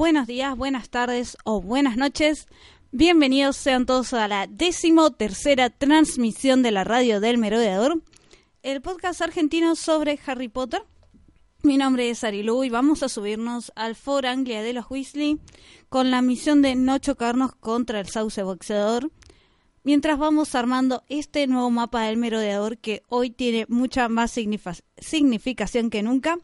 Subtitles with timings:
[0.00, 2.48] Buenos días, buenas tardes o buenas noches.
[2.90, 8.00] Bienvenidos sean todos a la décimo tercera transmisión de la radio del Merodeador,
[8.62, 10.84] el podcast argentino sobre Harry Potter.
[11.62, 15.38] Mi nombre es Arilu y vamos a subirnos al Fort Anglia de los Weasley
[15.90, 19.12] con la misión de no chocarnos contra el sauce boxeador,
[19.84, 24.34] mientras vamos armando este nuevo mapa del Merodeador que hoy tiene mucha más
[24.96, 26.38] significación que nunca.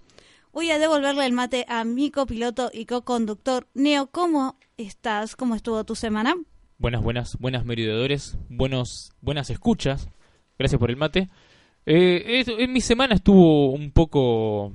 [0.57, 4.07] Voy a devolverle el mate a mi copiloto y co-conductor Neo.
[4.07, 5.37] ¿Cómo estás?
[5.37, 6.35] ¿Cómo estuvo tu semana?
[6.79, 10.09] Buenas, buenas, buenas merodeadores, buenos, buenas escuchas.
[10.59, 11.29] Gracias por el mate.
[11.85, 14.73] Eh, en mi semana estuvo un poco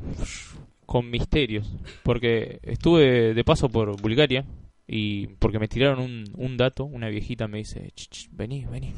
[0.85, 4.45] con misterios, porque estuve de paso por Bulgaria
[4.85, 8.93] y porque me tiraron un, dato, una viejita me dice, "Ch, ch, vení, vení,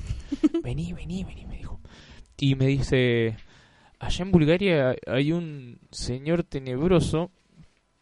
[0.62, 1.80] vení, vení, vení, me dijo.
[2.38, 3.38] Y me dice,
[4.06, 7.32] allá en Bulgaria hay un señor tenebroso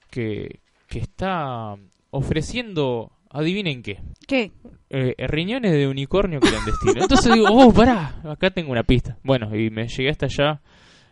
[0.09, 1.75] que, que está
[2.09, 4.51] ofreciendo, adivinen qué, ¿Qué?
[4.89, 7.01] eh, riñones de unicornio clandestino.
[7.01, 9.17] Entonces digo, oh, pará, acá tengo una pista.
[9.23, 10.61] Bueno, y me llegué hasta allá,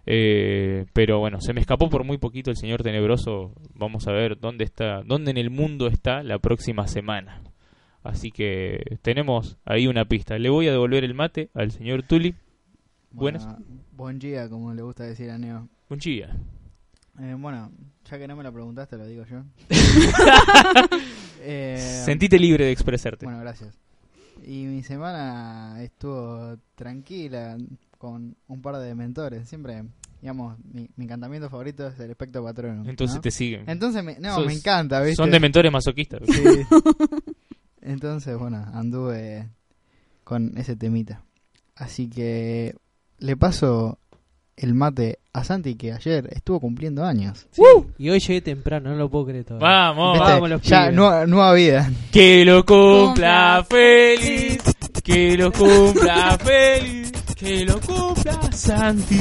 [0.06, 3.54] eh, pero bueno, se me escapó por muy poquito el señor tenebroso.
[3.76, 7.42] Vamos a ver dónde está, dónde en el mundo está la próxima semana.
[8.04, 10.38] Así que tenemos ahí una pista.
[10.38, 12.34] Le voy a devolver el mate al señor Tuli.
[13.12, 13.44] Buenas.
[13.46, 15.68] Bueno, buen día, como le gusta decir a Neo.
[15.90, 16.36] Un chía.
[17.20, 17.72] Eh, bueno,
[18.10, 19.44] ya que no me lo preguntaste, lo digo yo.
[21.42, 23.26] Eh, Sentite libre de expresarte.
[23.26, 23.74] Bueno, gracias.
[24.46, 27.58] Y mi semana estuvo tranquila,
[27.98, 29.48] con un par de mentores.
[29.48, 29.86] Siempre,
[30.22, 32.90] digamos, mi, mi encantamiento favorito es el espectro patrono.
[32.90, 33.22] Entonces ¿no?
[33.22, 33.64] te siguen.
[33.70, 35.16] Entonces, me, no, Sos- me encanta, ¿viste?
[35.16, 36.22] Son de mentores masoquistas.
[36.26, 36.44] Sí.
[37.82, 39.48] Entonces, bueno, anduve
[40.26, 41.24] con ese temita.
[41.76, 42.76] Así que
[43.20, 43.98] le paso
[44.58, 47.48] el mate a Santi que ayer estuvo cumpliendo años.
[47.98, 49.68] Y hoy llegué temprano, no lo puedo creer todavía.
[49.68, 50.14] Vamos.
[50.20, 50.34] ¿Viste?
[50.34, 50.96] vamos los ya, pibes.
[50.96, 51.92] nueva, nueva vida.
[52.12, 54.62] Que lo cumpla feliz,
[55.04, 59.18] que lo cumpla feliz, que lo cumpla Santi.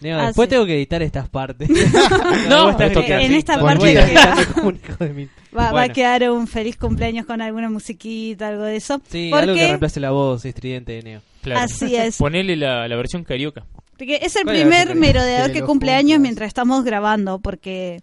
[0.00, 0.50] Neo, Ah, después sí.
[0.50, 1.68] tengo que editar estas partes.
[2.48, 5.30] No, Vos estás en esta parte que- editando como un hijo de mil.
[5.56, 5.94] va, va a Bueno.
[5.94, 9.00] quedar un feliz cumpleaños con alguna musiquita, algo de eso.
[9.08, 11.20] Sí, Porque- algo que reemplace la voz estridente de Neo.
[11.42, 11.60] Claro.
[11.60, 12.16] Así es.
[12.16, 13.66] Ponele la, la versión carioca.
[13.98, 17.40] Porque es el ¿Cuál es la primer merodeador de que cumple años mientras estamos grabando,
[17.40, 18.00] porque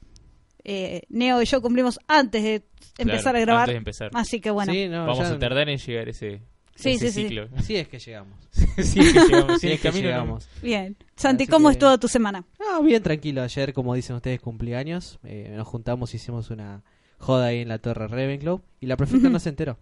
[0.64, 2.64] eh, Neo y yo cumplimos antes de
[2.98, 3.62] empezar Claro, a grabar.
[3.64, 4.12] Antes de empezar.
[4.14, 4.72] Así que bueno.
[4.72, 6.42] Sí, no, Vamos ya- a tardar en llegar ese,
[6.76, 7.28] Sí, ese sí, sí.
[7.28, 7.48] ciclo.
[7.64, 8.38] Sí es que llegamos.
[8.52, 9.54] sí, es que llegamos.
[9.62, 10.50] Sí, Sí es que llegamos.
[10.62, 10.96] Bien.
[11.16, 12.46] Santi, Así ¿cómo que- estuvo tu semana?
[12.60, 13.42] Ah, bien tranquilo.
[13.42, 15.20] Ayer, como dicen ustedes, cumpleaños.
[15.24, 16.84] Eh, nos juntamos, hicimos una
[17.18, 18.62] joda ahí en la Torre Ravenclaw.
[18.80, 19.78] Y la prefecta no se enteró.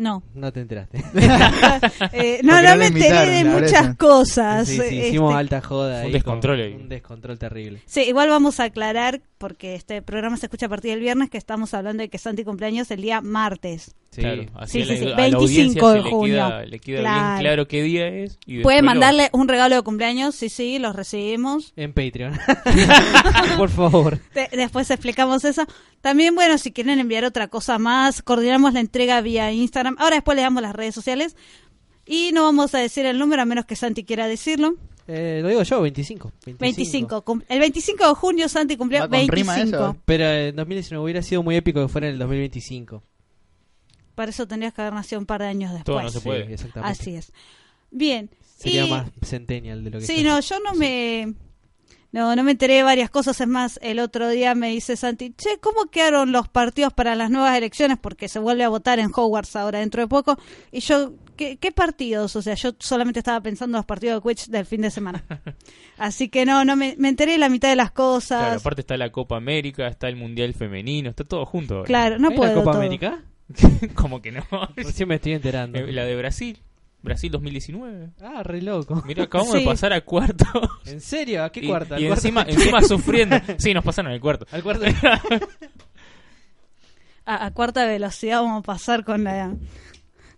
[0.00, 0.22] No.
[0.34, 1.04] No te enteraste.
[2.12, 4.66] Eh, no, no no me enteré de muchas cosas.
[4.68, 5.08] Sí, sí, este.
[5.08, 6.00] hicimos alta joda.
[6.00, 6.72] Un ahí descontrol con- ahí.
[6.74, 7.82] Un descontrol terrible.
[7.86, 11.38] Sí, igual vamos a aclarar, porque este programa se escucha a partir del viernes, que
[11.38, 13.94] estamos hablando de que Santi cumpleaños el día martes.
[14.10, 14.22] Sí.
[14.22, 16.34] Claro, así Sí, sí, la, sí, a la 25 audiencia de le junio.
[16.48, 17.26] queda, le queda Claro.
[17.28, 18.38] bien claro qué día es.
[18.46, 21.72] Y lo- mandarle un regalo de cumpleaños, sí, sí, los recibimos.
[21.76, 22.36] En Patreon.
[23.56, 24.18] Por favor.
[24.34, 25.64] De- después explicamos eso.
[26.00, 29.89] También, bueno, si quieren enviar otra cosa más, coordinamos la entrega vía Instagram.
[29.98, 31.36] Ahora después le damos las redes sociales.
[32.06, 34.74] Y no vamos a decir el número a menos que Santi quiera decirlo.
[35.06, 36.32] Eh, lo digo yo, 25.
[36.58, 37.22] 25.
[37.22, 39.76] Cum- El 25 de junio Santi cumplió ¿Va con rima 25.
[39.84, 39.96] eso?
[40.04, 43.02] Pero en 2019 hubiera sido muy épico que fuera en el 2025.
[44.14, 45.84] Para eso tendrías que haber nacido un par de años después.
[45.84, 46.46] Todo no se puede.
[46.46, 47.00] Sí, exactamente.
[47.00, 47.32] Así es.
[47.90, 48.30] Bien.
[48.58, 51.34] Sería y- más centennial de lo que Sí, no, yo no me...
[52.12, 53.40] No, no me enteré de varias cosas.
[53.40, 57.30] Es más, el otro día me dice Santi, che, ¿cómo quedaron los partidos para las
[57.30, 57.98] nuevas elecciones?
[57.98, 60.36] Porque se vuelve a votar en Hogwarts ahora dentro de poco.
[60.72, 62.34] Y yo, ¿qué, qué partidos?
[62.34, 65.24] O sea, yo solamente estaba pensando en los partidos de Quidditch del fin de semana.
[65.98, 68.40] Así que no, no me, me enteré de la mitad de las cosas.
[68.40, 71.74] Claro, aparte está la Copa América, está el Mundial Femenino, está todo junto.
[71.76, 71.86] ahora.
[71.86, 72.54] Claro, no ¿Hay puedo.
[72.54, 72.80] la Copa todo.
[72.82, 73.22] América?
[73.94, 74.44] Como que no.
[74.76, 75.78] Recién me estoy enterando.
[75.80, 76.58] Eh, la de Brasil,
[77.02, 78.10] Brasil 2019.
[78.20, 79.02] Ah, re loco.
[79.06, 79.60] Mira, acabamos Sí.
[79.60, 80.44] de pasar a cuarto.
[80.86, 81.44] ¿En serio?
[81.44, 81.98] ¿A qué y, cuarta?
[81.98, 82.26] y ¿Al cuarto?
[82.26, 83.36] encima, encima sufriendo.
[83.58, 84.46] Sí, nos pasaron al cuarto.
[84.50, 84.84] Al cuarto.
[87.24, 89.54] a, a cuarta velocidad vamos a pasar con la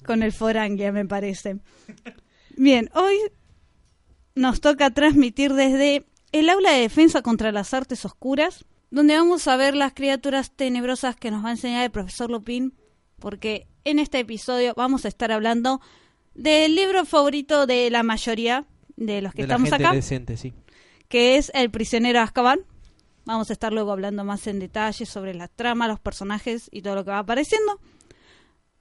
[0.04, 1.58] con el Foranglia, me parece.
[2.56, 3.16] Bien, hoy
[4.34, 9.56] nos toca transmitir desde el aula de defensa contra las artes oscuras, donde vamos a
[9.56, 12.74] ver las criaturas tenebrosas que nos va a enseñar el profesor Lupin,
[13.20, 15.80] porque en este episodio vamos a estar hablando
[16.34, 18.64] del libro favorito de la mayoría
[18.96, 20.52] de los que de la estamos gente acá, decente, sí.
[21.08, 22.60] que es El prisionero de Azkaban.
[23.24, 26.96] Vamos a estar luego hablando más en detalle sobre la trama, los personajes y todo
[26.96, 27.78] lo que va apareciendo.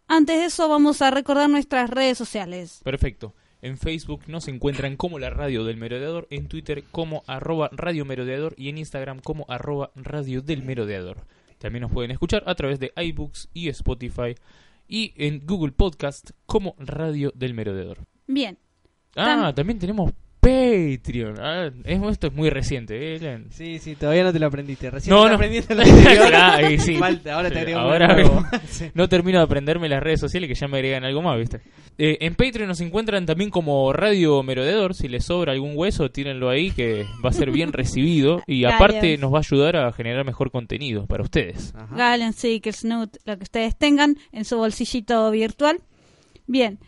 [0.07, 2.81] Antes de eso vamos a recordar nuestras redes sociales.
[2.83, 3.33] Perfecto.
[3.61, 8.55] En Facebook nos encuentran como la radio del merodeador, en Twitter como arroba radio merodeador
[8.57, 11.27] y en Instagram como arroba radio del merodeador.
[11.59, 14.35] También nos pueden escuchar a través de iBooks y Spotify
[14.91, 17.99] y en Google Podcast como radio del merodeador.
[18.27, 18.57] Bien,
[19.15, 20.11] Ah, Tam- también tenemos
[20.41, 21.35] Patreon.
[21.39, 23.15] Ah, es- esto es muy reciente.
[23.15, 23.43] ¿eh?
[23.51, 24.89] Sí, sí, todavía no te lo aprendiste.
[24.89, 25.35] Recién No, te lo no.
[25.35, 26.27] aprendiste la anterior.
[26.29, 26.95] Claro, y sí.
[26.99, 28.51] Falta, ahora te Sí, ahora-.
[28.67, 28.85] Sí.
[28.95, 31.61] No termino de aprenderme las redes sociales que ya me agregan algo más, ¿viste?
[31.97, 34.95] Eh, en Patreon nos encuentran también como Radio Merodeador.
[34.95, 38.41] Si les sobra algún hueso, tírenlo ahí que va a ser bien recibido.
[38.47, 41.73] Y aparte nos va a ayudar a generar mejor contenido para ustedes.
[41.75, 41.95] Ajá.
[41.95, 45.79] Galen, Seeker, Snoot, lo que ustedes tengan en su bolsillito virtual.
[46.47, 46.79] Bien,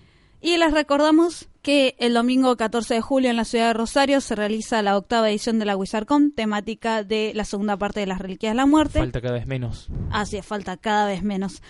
[0.44, 4.36] y les recordamos que el domingo 14 de julio en la ciudad de Rosario se
[4.36, 8.52] realiza la octava edición de la WizardCon, temática de la segunda parte de las Reliquias
[8.52, 9.00] de la Muerte.
[9.00, 9.88] Falta cada vez menos.
[10.12, 11.62] Así es, falta cada vez menos.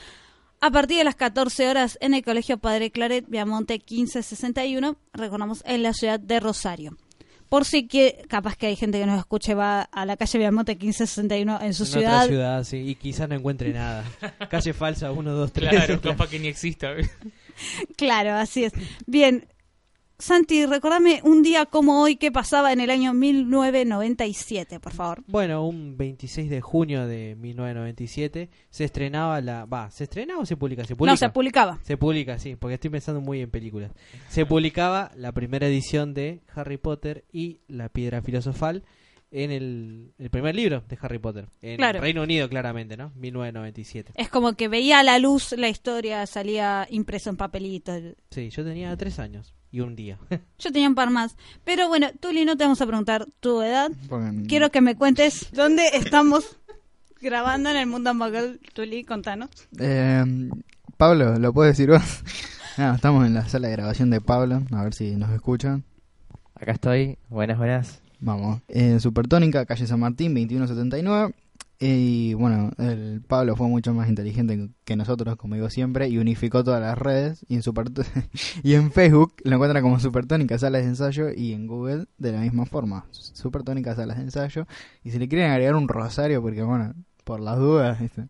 [0.60, 5.84] A partir de las 14 horas en el Colegio Padre Claret, Viamonte 1561, recordamos, en
[5.84, 6.98] la ciudad de Rosario.
[7.50, 10.72] Por si que, capaz que hay gente que nos escuche, va a la calle Viamonte
[10.76, 12.16] 1561 en su En ciudad.
[12.16, 12.78] otra ciudad, sí.
[12.78, 14.04] Y quizás no encuentre nada.
[14.50, 15.70] Calle falsa, 1, 2, 3.
[15.70, 16.94] Claro, capaz que ni exista.
[17.98, 18.74] Claro, así es.
[19.06, 19.48] Bien,
[20.20, 25.24] Santi, recordame un día como hoy que pasaba en el año 1997, por favor.
[25.28, 29.66] Bueno, un 26 de junio de 1997 se estrenaba la...
[29.66, 30.86] Va, ¿se estrenaba o se publica?
[30.86, 31.12] Se publica.
[31.12, 31.80] No, se publicaba.
[31.84, 33.92] Se publica, sí, porque estoy pensando muy en películas.
[34.30, 38.84] Se publicaba la primera edición de Harry Potter y la Piedra Filosofal
[39.34, 41.50] en el, el primer libro de Harry Potter.
[41.62, 42.00] En Claro.
[42.00, 43.12] Reino Unido, claramente, ¿no?
[43.16, 44.14] 1997.
[44.16, 47.94] Es como que veía a la luz la historia, salía impreso en papelito.
[48.30, 50.20] Sí, yo tenía tres años y un día.
[50.60, 51.36] Yo tenía un par más.
[51.64, 53.90] Pero bueno, Tuli, no te vamos a preguntar tu edad.
[54.48, 56.58] Quiero que me cuentes dónde estamos
[57.20, 58.60] grabando en el mundo Muggle.
[58.74, 59.50] Tuli, contanos.
[59.80, 60.24] Eh,
[60.98, 62.02] Pablo, ¿lo puedes decir vos?
[62.76, 65.84] Ah, estamos en la sala de grabación de Pablo, a ver si nos escuchan.
[66.56, 67.20] Acá estoy.
[67.30, 68.02] Buenas, buenas.
[68.24, 68.62] Vamos.
[68.70, 71.34] En Supertónica, calle San Martín, 2179.
[71.80, 76.64] Y bueno, el Pablo fue mucho más inteligente que nosotros, como digo siempre, y unificó
[76.64, 77.46] todas las redes.
[77.50, 77.88] Y en, Super
[78.64, 82.40] y en Facebook lo encuentran como Supertónica Salas de Ensayo y en Google de la
[82.40, 83.06] misma forma.
[83.12, 84.66] Supertónica Salas de Ensayo.
[85.04, 86.94] Y si le quieren agregar un rosario, porque bueno,
[87.26, 88.28] por las dudas, ¿viste?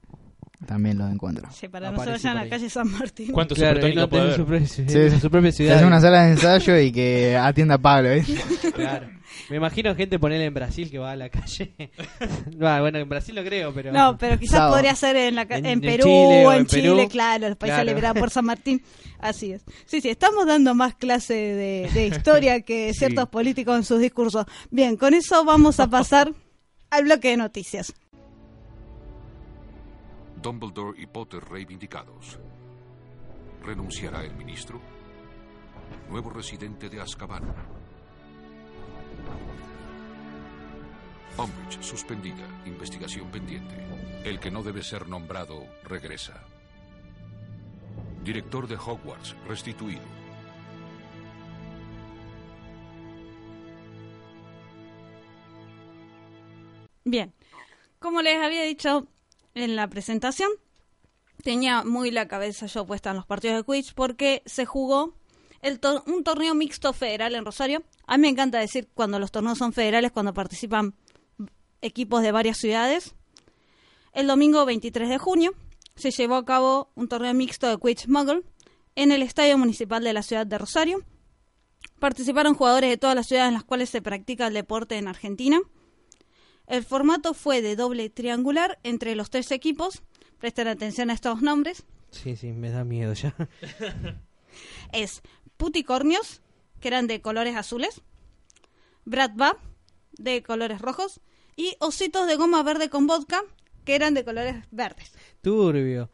[0.65, 1.51] también lo encuentran.
[1.51, 2.49] Sí, para no se vayan a ahí.
[2.49, 3.31] calle San Martín.
[3.33, 4.35] ¿Cuánto Claro, y supertónico no puede haber?
[4.37, 5.19] su, propia- Sí, sí.
[5.19, 5.75] su propia Que ciudad.
[5.77, 8.33] hace una sala de ensayo y que atienda a Pablo, ¿viste?
[8.73, 9.07] Claro.
[9.49, 11.73] Me imagino gente ponerle en Brasil que va a la calle.
[12.57, 13.91] Bueno, en Brasil no creo, pero...
[13.91, 14.73] No, pero quizás Sábado.
[14.73, 17.09] podría ser en, la, ca- En- Perú Chile en en Chile, Perú.
[17.09, 17.89] claro, los países Claro.
[17.89, 18.81] liberados por San Martín.
[19.19, 19.63] Así es.
[19.85, 22.99] Sí, sí, estamos dando más clase de, de historia que Sí.
[22.99, 24.45] ciertos políticos en sus discursos.
[24.71, 26.31] Bien, con eso vamos a pasar
[26.89, 27.93] al bloque de noticias.
[30.41, 32.39] Dumbledore y Potter reivindicados.
[33.63, 34.81] ¿Renunciará el ministro?
[36.09, 37.43] Nuevo residente de Azkaban.
[41.37, 42.47] Umbridge suspendida.
[42.65, 43.75] Investigación pendiente.
[44.23, 46.43] El que no debe ser nombrado regresa.
[48.23, 50.01] Director de Hogwarts restituido.
[57.05, 57.33] Bien,
[57.99, 59.07] como les había dicho
[59.55, 60.49] en la presentación,
[61.43, 65.13] tenía muy la cabeza yo puesta en los partidos de Quidditch porque se jugó
[65.61, 67.83] el un torneo mixto federal en Rosario.
[68.05, 70.95] A mí me encanta decir cuando los torneos son federales, cuando participan
[71.81, 73.15] equipos de varias ciudades.
[74.13, 75.53] El domingo 23 de junio
[75.95, 78.43] se llevó a cabo un torneo mixto de Quidditch Muggle
[78.95, 81.03] en el Estadio Municipal de la ciudad de Rosario.
[81.99, 85.59] Participaron jugadores de todas las ciudades en las cuales se practica el deporte en Argentina.
[86.67, 90.03] El formato fue de doble triangular entre los tres equipos.
[90.37, 91.85] Presten atención a estos nombres.
[92.11, 93.35] Sí, sí, me da miedo ya.
[94.91, 95.23] Es
[95.57, 96.42] Puticornios,
[96.83, 98.01] que eran de colores azules.
[99.05, 99.55] Bratva,
[100.17, 101.21] de colores rojos.
[101.55, 103.41] Y Ositos de goma verde con vodka,
[103.85, 105.13] que eran de colores verdes.
[105.41, 106.09] Turbio.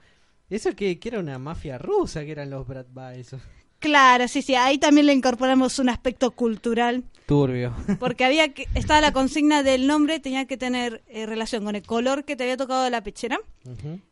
[0.47, 3.39] Eso que, que era una mafia rusa, que eran los Bratva, eso.
[3.79, 4.53] Claro, sí, sí.
[4.53, 7.03] Ahí también le incorporamos un aspecto cultural.
[7.25, 7.73] Turbio.
[7.99, 11.81] Porque había que, estaba la consigna del nombre, tenía que tener eh, relación con el
[11.81, 13.39] color que te había tocado de la pechera.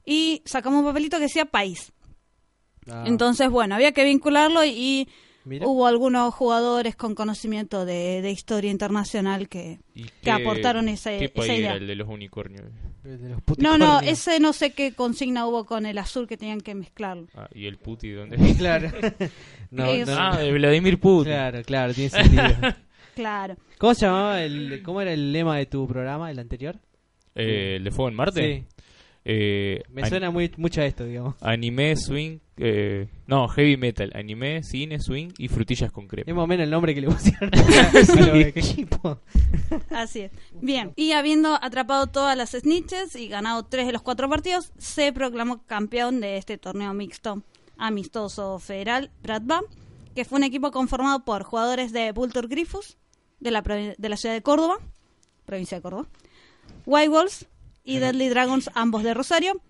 [0.05, 1.91] Y sacamos un papelito que decía país.
[2.89, 5.09] Ah, Entonces, bueno, había que vincularlo y, y
[5.47, 5.65] Mira.
[5.67, 9.79] hubo algunos jugadores con conocimiento de, de historia internacional que...
[9.95, 11.69] ¿Y que qué- aportaron ese- ¿Qué esa país idea.
[11.71, 12.65] era el de los unicornios?
[13.03, 16.59] De los No, no, ese no sé qué consigna hubo con el azul que tenían
[16.59, 17.27] que mezclarlo.
[17.35, 18.37] Ah, ¿Y el puti dónde?
[18.57, 18.91] Claro.
[19.71, 21.33] No, no, ah, de Vladimir Putin.
[21.33, 22.45] Claro, claro, tiene sentido.
[23.15, 23.55] Claro.
[23.77, 26.77] ¿Cómo se llamaba el, cómo era el lema de tu programa, el anterior?
[27.35, 28.41] Eh, ¿El de Fuego en Marte?
[28.41, 28.81] Sí,
[29.29, 31.35] Eh, me suena muy, mucho a esto, digamos.
[31.41, 36.23] Anime, swing, eh, no, heavy metal, anime, cine, swing y frutillas con crema.
[36.27, 39.17] Es más o menos el nombre que le pusieron a los equipos.
[39.89, 40.31] Así es.
[40.61, 45.11] Bien, y habiendo atrapado todas las snitches y ganado tres de los cuatro partidos, se
[45.11, 47.43] proclamó campeón de este torneo mixto
[47.77, 49.59] amistoso federal Bratva,
[50.15, 52.95] que fue un equipo conformado por jugadores de Vulture Griffus,
[53.41, 54.77] de la, de la ciudad de Córdoba,
[55.45, 56.07] provincia de Córdoba,
[56.85, 57.45] White Wolves
[57.87, 59.61] y Deadly Dragons, ambos de Rosario,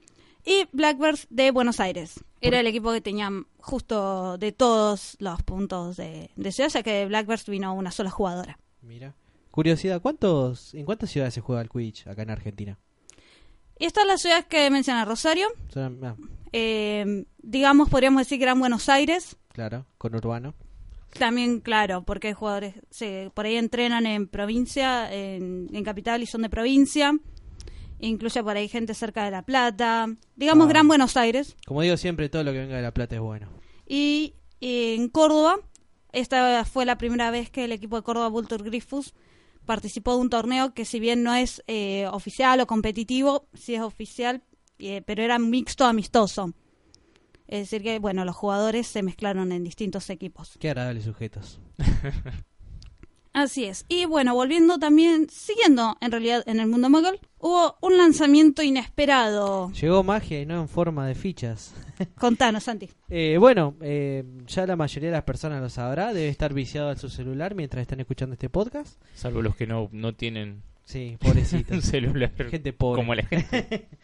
[0.45, 2.24] y Blackbirds de Buenos Aires.
[2.41, 6.91] Era el equipo que tenía justo de todos los puntos de, de ciudad, ya que
[6.93, 8.57] de Blackbirds vino una sola jugadora.
[8.81, 9.15] Mira.
[9.51, 12.77] Curiosidad, ¿cuántos, ¿en cuántas ciudades se juega el Quidditch acá en Argentina?
[13.79, 15.47] Y estas son las ciudades que menciona Rosario.
[15.74, 16.15] Son- ah,
[16.53, 19.36] Eh, digamos, podríamos decir que eran Buenos Aires.
[19.51, 20.53] claro, con Urbano.
[21.17, 26.27] También, claro, porque hay jugadores se, por ahí entrenan en provincia, en, en capital y
[26.27, 27.13] son de provincia.
[28.00, 30.08] Incluye por ahí gente cerca de La Plata.
[30.36, 30.70] Digamos, Ah.
[30.70, 31.56] Gran Buenos Aires.
[31.66, 33.50] Como digo siempre, todo lo que venga de La Plata es bueno.
[33.88, 35.56] Y en Córdoba,
[36.12, 39.13] esta fue la primera vez que el equipo de Córdoba Vulture Griffus
[39.66, 43.82] participó de un torneo que si bien no es eh, oficial o competitivo, sí es
[43.82, 44.42] oficial,
[44.80, 46.54] eh, pero era mixto amistoso.
[47.48, 50.58] Es decir que, bueno, los jugadores se mezclaron en distintos equipos.
[50.60, 51.60] Qué agradables sujetos.
[53.38, 53.86] Así es.
[53.88, 59.72] Y bueno, volviendo también, siguiendo en realidad en el mundo mogul, hubo un lanzamiento inesperado.
[59.74, 61.75] Llegó magia y no en forma de fichas.
[62.17, 62.89] Contanos, Santi.
[63.10, 66.13] Eh, bueno, eh, ya la mayoría de las personas lo sabrá.
[66.13, 69.00] Debe estar viciado a su celular mientras están escuchando este podcast.
[69.13, 71.84] Salvo los que no, no tienen Sí, un pobrecitos.
[71.86, 73.01] celular Gente pobre.
[73.01, 73.88] como la gente.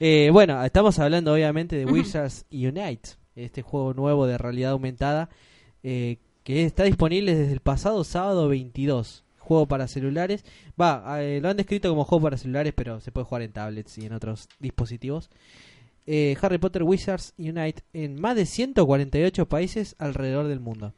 [0.00, 1.94] Eh, bueno, estamos hablando obviamente de Ujú.
[1.94, 5.30] Wizards Unite, este juego nuevo de realidad aumentada
[5.82, 6.18] eh,
[6.48, 9.22] que está disponible desde el pasado sábado 22.
[9.36, 10.46] Juego para celulares.
[10.80, 13.98] Va, eh, lo han descrito como juego para celulares, pero se puede jugar en tablets
[13.98, 15.28] y en otros dispositivos.
[16.06, 20.94] Eh, Harry Potter Wizards Unite en más de 148 países alrededor del mundo.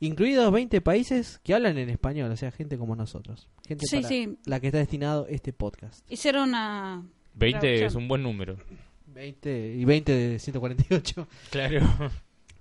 [0.00, 3.50] Incluidos 20 países que hablan en español, o sea, gente como nosotros.
[3.68, 4.38] Gente Sí, para sí.
[4.46, 6.10] la que está destinado este podcast.
[6.10, 7.04] Hicieron una...
[7.34, 7.86] 20 Traducción.
[7.86, 8.56] es un buen número.
[9.08, 11.28] 20 y 20 de 148.
[11.50, 11.80] Claro.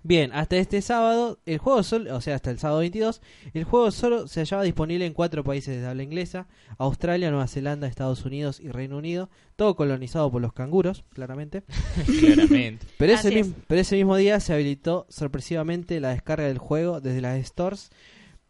[0.07, 3.24] Bien, hasta este sábado, el juego solo, o sea, hasta el sábado 22,
[3.55, 6.45] el juego solo se hallaba disponible en cuatro países de habla inglesa,
[6.77, 11.63] Australia, Nueva Zelanda, Estados Unidos y Reino Unido, todo colonizado por los canguros, claramente.
[12.19, 12.85] Claramente.
[13.00, 13.33] Pero ese, es.
[13.33, 17.89] mismo, pero ese mismo día se habilitó sorpresivamente la descarga del juego desde las stores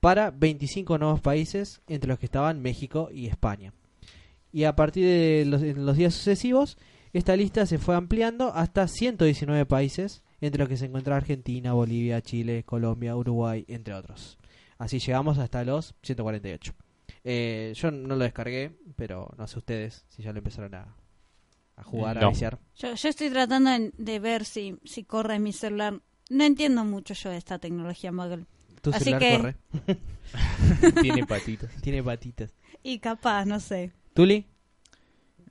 [0.01, 3.71] para 25 nuevos países, entre los que estaban México y España.
[4.51, 6.77] Y a partir de los, en los días sucesivos,
[7.13, 12.22] esta lista se fue ampliando hasta 119 países, entre los que se encuentra Argentina, Bolivia,
[12.22, 14.38] Chile, Colombia, Uruguay, entre otros.
[14.77, 16.74] Así llegamos hasta los 148.
[17.24, 20.96] Eh, yo no lo descargué, pero no sé ustedes si ya lo empezaron a,
[21.77, 22.60] a jugar, a viciar.
[22.75, 26.00] Yo, yo estoy tratando de, de ver si, si corre en mi celular.
[26.30, 28.46] No entiendo mucho yo de esta tecnología Muggle.
[28.82, 29.56] Tu Así celular que- corre.
[31.01, 31.72] Tiene patitas.
[31.82, 32.54] Tiene patitas.
[32.84, 33.92] Y capaz, no sé.
[34.13, 34.46] ¿Tuli?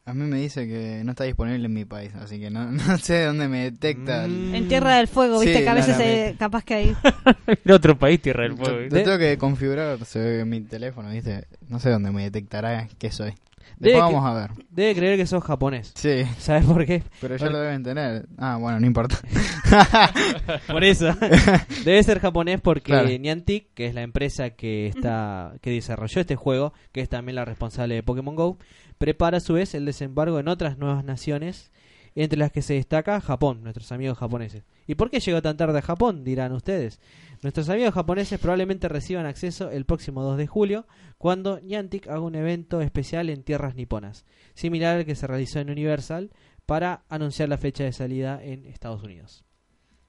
[0.07, 2.99] A mí me dice que no está disponible en mi país, así que no, no
[2.99, 4.25] sé de dónde me detecta.
[4.27, 4.55] el- Mm.
[4.55, 6.97] En Tierra del Fuego, viste Sí, que a veces eh, capaz que hay...
[7.65, 8.81] En otro país, Tierra del Fuego.
[8.81, 11.47] lo tengo que configurar se ve en mi teléfono, ¿viste?
[11.69, 13.33] No sé dónde me detectará que soy.
[13.79, 14.51] Debe Después que- vamos a ver.
[14.71, 15.93] Debe creer que sos japonés.
[15.95, 17.03] Sí, ¿Sabes por qué?
[17.21, 18.27] pero ya lo deben tener.
[18.39, 19.17] Ah, bueno, no importa.
[20.69, 21.15] Por eso.
[21.85, 23.09] Debe ser japonés porque Claro.
[23.09, 27.45] Niantic, que es la empresa que está que desarrolló este juego, que es también la
[27.45, 28.59] responsable de Pokémon Go,
[28.99, 31.73] prepara a su vez el desembarco en otras nuevas naciones,
[32.15, 34.65] entre las que se destaca Japón, nuestros amigos japoneses.
[34.87, 36.25] ¿Y por qué llegó tan tarde a Japón?
[36.25, 37.01] Dirán ustedes.
[37.43, 40.87] Nuestros amigos japoneses probablemente reciban acceso el próximo 2 de julio,
[41.19, 45.71] cuando Niantic haga un evento especial en tierras niponas, similar al que se realizó en
[45.71, 46.31] Universal,
[46.67, 49.45] para anunciar la fecha de salida en Estados Unidos.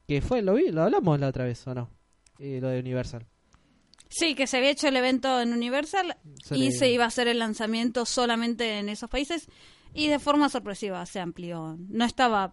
[0.08, 0.42] ¿Qué fue?
[0.42, 0.72] ¿Lo vi?
[0.72, 1.90] ¿Lo hablamos la otra vez o no?
[2.40, 3.26] Eh, lo de Universal.
[4.08, 6.16] Sí, que se había hecho el evento en Universal
[6.52, 9.50] y se iba a hacer el lanzamiento solamente en esos países
[9.96, 11.78] y de forma sorpresiva se amplió.
[11.90, 12.52] No estaba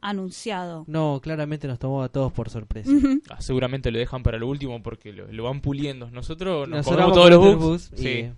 [0.00, 0.84] anunciado.
[0.88, 2.90] No, claramente nos tomó a todos por sorpresa.
[3.30, 6.10] Ah, seguramente lo dejan para lo último porque lo, lo van puliendo.
[6.10, 7.90] Nosotros nos Nosotros comemos todos los bugs.
[7.90, 8.30] bugs y Sí.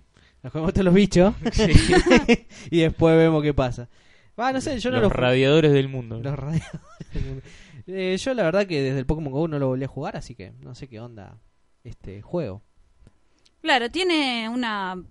[0.43, 1.71] nos comemos todos los bichos Sí.
[2.71, 3.89] y después vemos qué pasa.
[4.39, 6.19] Va, no sé, yo no los lo radiadores del mundo.
[6.21, 6.81] los radiadores.
[7.87, 10.33] Eh, yo la verdad que desde el Pokémon GO no lo volví a jugar, así
[10.33, 11.37] que no sé qué onda
[11.83, 12.63] este juego.
[13.61, 15.03] Claro, tiene una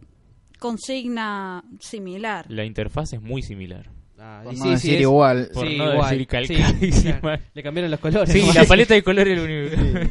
[0.68, 2.46] consigna similar.
[2.48, 3.90] La interfaz es muy similar.
[4.18, 5.50] Ah, Por y no sí, decir sí, es- igual.
[5.52, 6.10] Por sí, no igual.
[6.18, 7.20] decir Sí, calcadísima.
[7.20, 7.42] claro.
[7.52, 8.32] Le cambiaron los colores.
[8.32, 10.10] Sí, la paleta de colores del universo.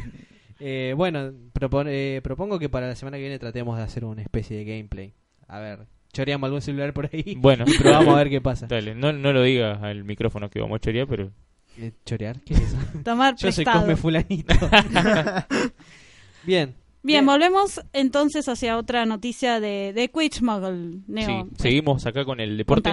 [0.60, 4.22] Eh, bueno, propon- eh, propongo que para la semana que viene tratemos de hacer una
[4.22, 5.12] especie de gameplay.
[5.48, 8.66] A ver, choreamos algún celular por ahí Bueno, y probamos a ver qué pasa.
[8.68, 11.32] Dale, no, no lo digas al micrófono que vamos a chorear, pero
[11.76, 12.40] Eh, ¿Chorear?
[12.42, 12.76] ¿Qué es eso?
[13.02, 13.80] Tomar Yo soy prestado.
[13.80, 14.54] Cosme Fulanito.
[16.44, 16.74] Bien.
[17.04, 21.02] Bien, volvemos entonces hacia otra noticia de, de Quitch Muggle.
[21.06, 22.90] Neo, sí, seguimos acá con el deporte.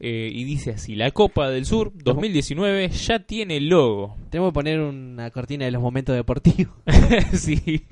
[0.00, 4.16] Eh, y dice así, la Copa del Sur 2019 ya tiene logo.
[4.30, 6.74] Tenemos que poner una cortina de los momentos deportivos.
[7.32, 7.82] sí.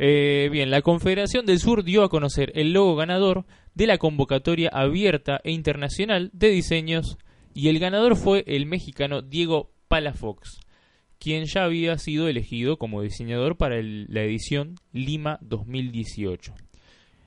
[0.00, 4.68] Eh, bien, la Confederación del Sur dio a conocer el logo ganador de la convocatoria
[4.72, 7.18] abierta e internacional de diseños
[7.54, 10.58] y el ganador fue el mexicano Diego Palafox,
[11.24, 16.54] quien ya había sido elegido como diseñador para la edición Lima 2018.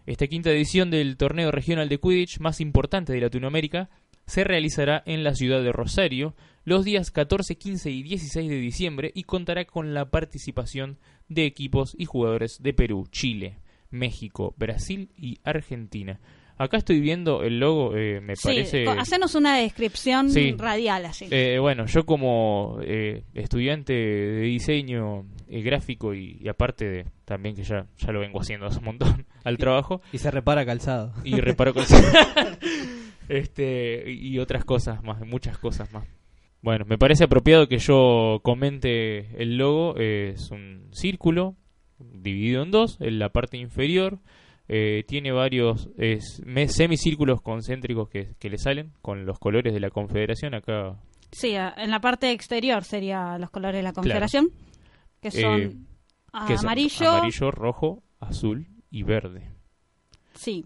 [0.05, 3.89] Esta quinta edición del torneo regional de Quidditch más importante de Latinoamérica
[4.27, 9.11] se realizará en la ciudad de Rosario los días 14, 15 y 16 de diciembre
[9.15, 13.57] y contará con la participación de equipos y jugadores de Perú, Chile,
[13.89, 16.19] México, Brasil y Argentina.
[16.57, 18.85] Acá estoy viendo el logo, eh, me Sí, parece...
[18.87, 20.55] hacenos una descripción Sí.
[20.57, 21.27] radial así.
[21.29, 27.55] Eh, bueno, yo como eh, estudiante de diseño eh, gráfico y, y aparte de también
[27.55, 31.13] que ya, ya lo vengo haciendo hace un montón al trabajo Y se repara calzado.
[31.23, 31.83] y reparo con
[33.29, 36.07] este y otras cosas más, muchas cosas más.
[36.61, 41.55] Bueno, me parece apropiado que yo comente el logo, eh, es un círculo
[41.99, 44.19] dividido en dos, en la parte inferior
[44.69, 49.89] eh, tiene varios es, semicírculos concéntricos que, que le salen con los colores de la
[49.89, 50.97] confederación acá
[51.31, 54.49] Sí, en la parte exterior serían los colores de la Confederación,
[55.21, 55.75] que son Eh,
[56.47, 59.51] que son amarillo, amarillo, rojo, azul y verde.
[60.33, 60.63] sí,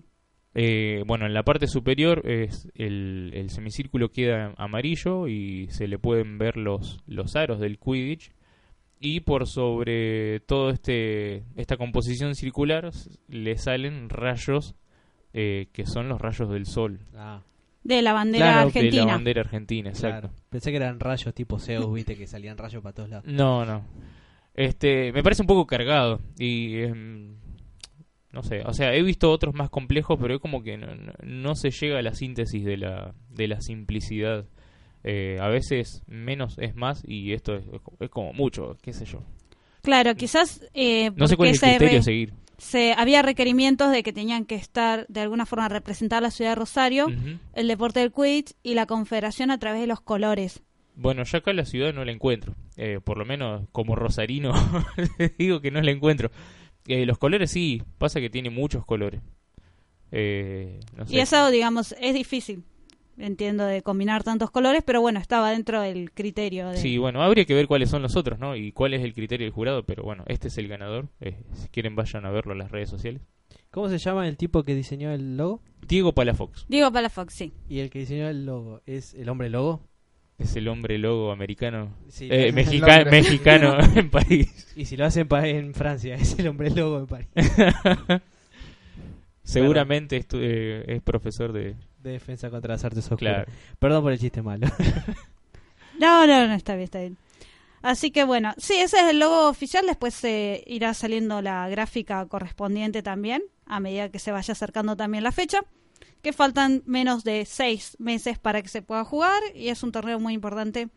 [0.53, 5.97] Eh, bueno, en la parte superior es el, el semicírculo queda amarillo y se le
[5.97, 8.31] pueden ver los, los aros del Quidditch.
[9.03, 12.91] Y por sobre todo este esta composición circular
[13.27, 14.75] le salen rayos
[15.33, 17.41] eh, que son los rayos del sol Ah,
[17.83, 19.01] de la bandera Claro, argentina.
[19.01, 20.27] de la bandera argentina, exacto.
[20.29, 20.43] claro.
[20.51, 23.25] Pensé que eran rayos tipo Zeus, viste, que salían rayos para todos lados.
[23.25, 23.83] No, no.
[24.53, 27.35] Este, me parece un poco cargado y em,
[28.33, 31.13] no sé, o sea, he visto otros más complejos, pero es como que no, no-
[31.23, 34.45] no se llega a la síntesis de la de la simplicidad.
[35.03, 37.65] Eh, a veces menos es más y esto es,
[37.99, 39.23] es como mucho, qué sé yo.
[39.81, 42.33] Claro, quizás eh, No sé cuál es el criterio a seguir.
[42.59, 46.55] se- había requerimientos de que tenían que estar de alguna forma representar la ciudad de
[46.55, 47.07] Rosario,
[47.53, 50.61] el deporte del Quidditch y la Confederación a través de los colores.
[50.93, 52.53] Bueno, yo acá la ciudad no la encuentro.
[52.77, 54.53] Eh, por lo menos como rosarino
[55.39, 56.29] digo que no la encuentro.
[56.87, 59.21] Eh, los colores sí, pasa que tiene muchos colores.
[60.11, 61.15] Eh, no sé.
[61.15, 62.63] Y eso, digamos, es difícil,
[63.25, 66.69] entiendo, de combinar tantos colores, pero bueno, estaba dentro del criterio.
[66.69, 66.77] De...
[66.77, 68.55] Sí, bueno, habría que ver cuáles son los otros, ¿no?
[68.55, 71.07] Y cuál es el criterio del jurado, pero bueno, este es el ganador.
[71.19, 73.21] Eh, si quieren vayan a verlo en las redes sociales.
[73.69, 75.61] ¿Cómo se llama el tipo que diseñó el logo?
[75.87, 77.53] Diego Palafox Diego Palafox, sí.
[77.69, 79.81] Y el que diseñó el logo es el hombre logo.
[80.37, 84.73] es el hombre logo americano, Sí, eh, mexica- mexicano en París.
[84.75, 87.29] Y si lo hacen pa- en Francia, es el hombre logo de París.
[89.43, 91.75] Seguramente eh, es profesor de...
[92.01, 93.45] De defensa contra las artes oscuras.
[93.45, 93.51] Claro.
[93.79, 94.67] Perdón por el chiste malo.
[95.99, 97.17] No, no, no, está bien, está bien.
[97.83, 102.25] Así que bueno, sí, ese es el logo oficial, después se irá saliendo la gráfica
[102.27, 105.61] correspondiente también, a medida que se vaya acercando también la fecha,
[106.21, 110.19] que faltan menos de seis meses para que se pueda jugar y es un torneo
[110.19, 110.89] muy importante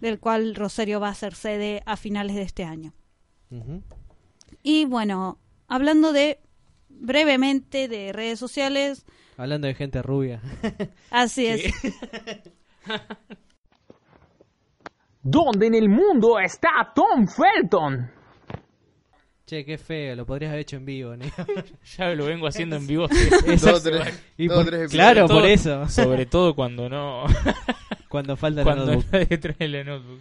[0.00, 2.94] del cual Rosario va a ser sede a finales de este año.
[4.62, 6.38] Y bueno, hablando de
[6.88, 9.04] brevemente de redes sociales,
[9.40, 10.42] Hablando de gente rubia.
[11.10, 11.72] así es.
[15.22, 18.10] ¿Dónde en el mundo está Tom Felton?
[19.46, 21.24] che, qué feo, lo podrías haber hecho en vivo, ¿no?
[21.98, 23.08] Ya lo vengo haciendo en vivo.
[23.08, 25.88] Tres, Y por- tres claro, Todo- por eso.
[25.88, 27.24] Sobre todo cuando no...
[28.08, 29.12] Cuando falta la cuando notebook.
[29.12, 30.20] nadie trae la notebook.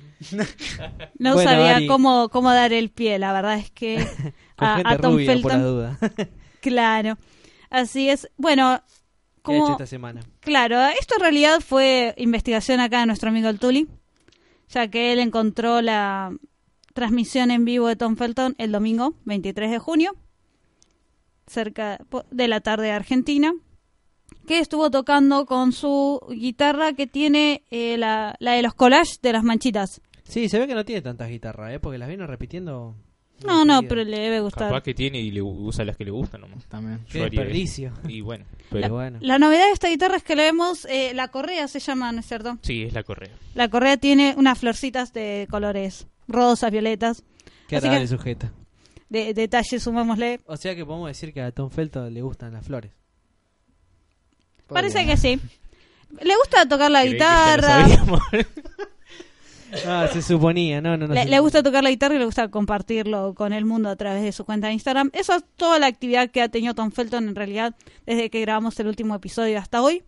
[1.20, 1.88] No Bueno, sabía Ari.
[1.88, 3.98] cómo, cómo dar el pie, la verdad es que
[4.56, 5.98] Con a, gente a Tom rubia, por la Felton duda.
[6.62, 7.18] Claro,
[7.70, 8.30] así es.
[8.38, 8.82] Bueno,
[10.40, 13.88] Claro, esto en realidad fue investigación acá de nuestro amigo el Tuli,
[14.70, 16.32] ya que él encontró la
[16.94, 20.16] transmisión en vivo de Tom Felton el domingo 23 de junio,
[21.48, 22.00] cerca
[22.32, 23.54] de la tarde de Argentina,
[24.48, 29.34] que estuvo tocando con su guitarra que tiene eh, la, la de los collages de
[29.34, 30.02] las manchitas.
[30.24, 31.80] Sí, se ve que no tiene tantas guitarras, ¿eh?
[31.80, 32.96] Porque las viene repitiendo
[33.46, 34.68] No, no, pero le debe gustar.
[34.70, 36.66] Capaz que tiene y le usa las que le gustan nomás.
[36.66, 37.00] También.
[37.12, 37.94] Qué desperdicio.
[38.00, 38.10] eso.
[38.10, 39.18] Y bueno, Pero pero bueno.
[39.22, 42.20] La novedad de esta guitarra es que le vemos, eh, la correa se llama, ¿no
[42.20, 42.58] es cierto?
[42.62, 43.32] sí, es la correa.
[43.56, 47.24] La correa tiene unas florcitas de colores rosas, violetas.
[47.68, 48.52] Qué Así agradable que- sujeta.
[49.10, 50.40] De detalle, sumémosle.
[50.46, 52.92] O sea que podemos decir que a Tom Felton le gustan las flores.
[54.68, 55.40] Parece que sí.
[56.22, 57.82] Le gusta tocar la Creí que ya lo guitarra.
[57.88, 58.20] sabíamos.
[59.86, 61.14] Ah, se suponía, no, no, no.
[61.14, 64.32] Le, gusta tocar la guitarra y le gusta compartirlo con el mundo a través de
[64.32, 65.10] su cuenta de Instagram.
[65.14, 68.80] Eso es toda la actividad que ha tenido Tom Felton en realidad desde que grabamos
[68.80, 70.04] el último episodio hasta hoy.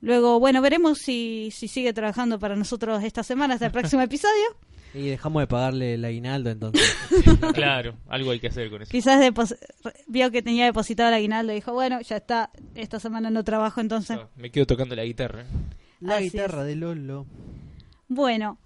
[0.00, 4.44] Luego, bueno, veremos si, si sigue trabajando para nosotros esta semana hasta el próximo episodio.
[4.94, 6.96] Y dejamos de pagarle el aguinaldo entonces.
[7.54, 8.90] claro, algo hay que hacer con eso.
[8.90, 9.20] Quizás
[10.06, 13.82] vio que tenía depositado el aguinaldo y dijo, bueno, ya está, esta semana no trabajo
[13.82, 14.16] entonces.
[14.16, 15.44] No, me quedo tocando la guitarra.
[16.00, 17.26] La Así guitarra de Lolo.
[18.08, 18.58] Bueno,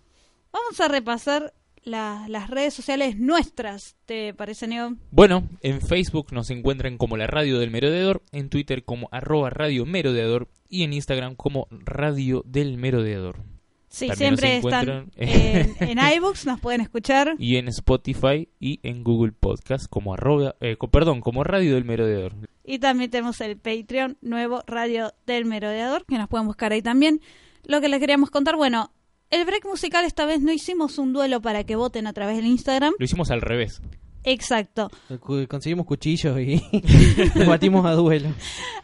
[0.52, 1.52] vamos a repasar
[1.84, 4.94] la- las redes sociales nuestras, ¿te parece, Neo?
[5.10, 9.84] Bueno, en Facebook nos encuentran como la Radio del Merodeador, en Twitter como arroba Radio
[9.84, 13.42] Merodeador y en Instagram como Radio del Merodeador.
[13.88, 17.34] Sí, También siempre están en, en iBooks, nos pueden escuchar.
[17.38, 21.84] Y en Spotify y en Google Podcast como arroba, eh, co- perdón, como Radio del
[21.84, 22.32] Merodeador.
[22.64, 27.20] Y también tenemos el Patreon nuevo Radio del Merodeador, que nos pueden buscar ahí también.
[27.64, 28.92] Lo que les queríamos contar, bueno,
[29.32, 32.46] el break musical esta vez no hicimos un duelo para que voten a través del
[32.46, 32.94] Instagram.
[32.98, 33.82] Lo hicimos al revés.
[34.24, 34.88] Exacto.
[35.18, 36.62] Cu- Conseguimos cuchillos y
[37.34, 38.28] nos batimos a duelo.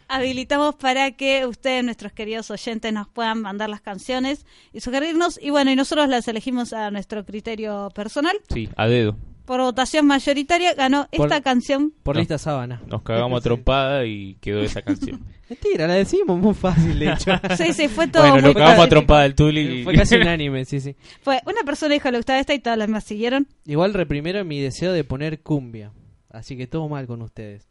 [0.09, 5.39] Habilitamos para que ustedes, nuestros queridos oyentes, nos puedan mandar las canciones y sugerirnos.
[5.41, 8.35] Y bueno, y nosotros las elegimos a nuestro criterio personal.
[8.53, 9.15] Sí, a dedo.
[9.49, 11.91] Por votación mayoritaria ganó Por- esta canción.
[12.03, 12.19] Por No.
[12.19, 12.83] lista sábana.
[12.85, 15.21] Nos cagamos a trompada y quedó esa canción.
[15.49, 17.31] Mentira, la decimos muy fácil, de hecho.
[17.57, 18.89] Sí, sí, fue todo bueno, muy nos cagamos a pacífico.
[18.89, 19.61] trompada el Tuli.
[19.79, 20.95] y- Fue casi unánime, sí, sí.
[21.23, 23.47] Fue una persona dijo que le gustaba esta y todas las demás siguieron.
[23.65, 25.93] Igual reprimieron mi deseo de poner cumbia.
[26.29, 27.67] Así que todo mal con ustedes.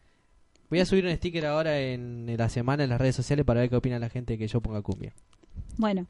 [0.70, 3.70] Voy a subir un sticker ahora en la semana en las redes sociales para ver
[3.70, 5.12] qué opina la gente que yo ponga cumbia.
[5.76, 6.08] Bueno,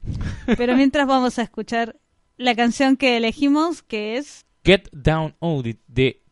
[0.56, 1.96] pero mientras vamos a escuchar
[2.38, 6.22] la canción que elegimos, que es Get Down Audit de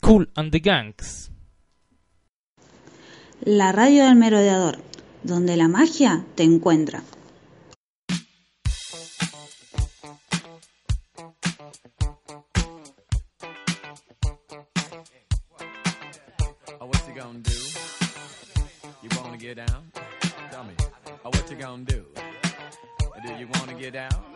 [0.00, 1.30] Cool and the Gangs.
[3.40, 4.78] La radio del merodeador,
[5.22, 7.02] donde la magia te encuentra.
[16.80, 17.50] What you gonna do?
[19.02, 19.90] You wanna get down?
[20.50, 20.74] Tell me.
[21.24, 22.04] Oh, what you gonna do?
[23.22, 24.35] Do you wanna get down?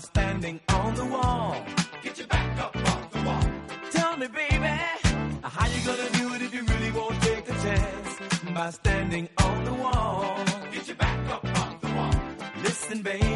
[0.00, 1.56] are standing on the wall.
[2.02, 3.44] Get your back up off the wall.
[3.90, 4.74] Tell me, baby,
[5.42, 8.10] how you gonna do it if you really won't take a chance?
[8.54, 10.44] By standing on the wall.
[10.72, 12.14] Get your back up off the wall.
[12.62, 13.29] Listen, baby.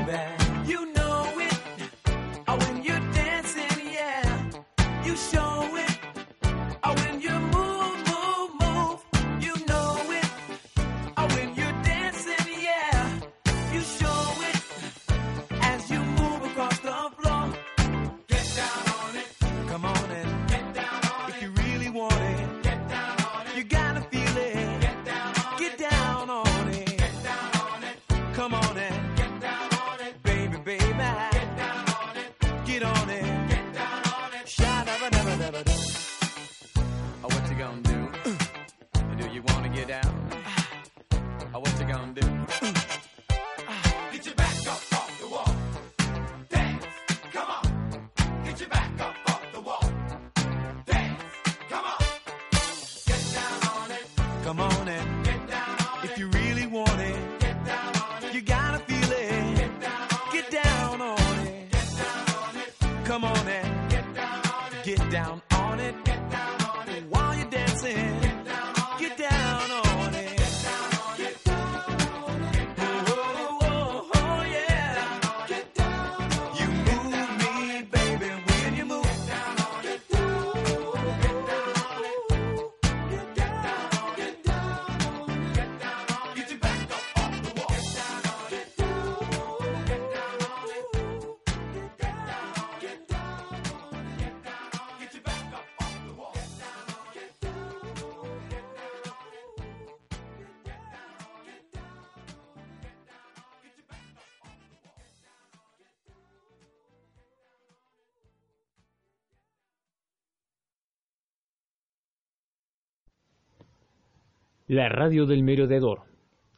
[114.66, 116.02] La radio del merodeador,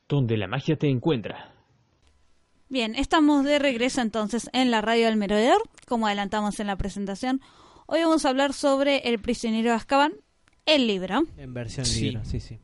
[0.08, 1.52] donde la magia te encuentra.
[2.68, 7.40] Bien, estamos de regreso entonces en la radio del merodeador, como adelantamos en la presentación.
[7.86, 10.12] Hoy vamos a hablar sobre El prisionero de Azkaban,
[10.66, 11.22] el libro.
[11.36, 12.10] En versión Sí.
[12.10, 12.58] libro, sí, sí.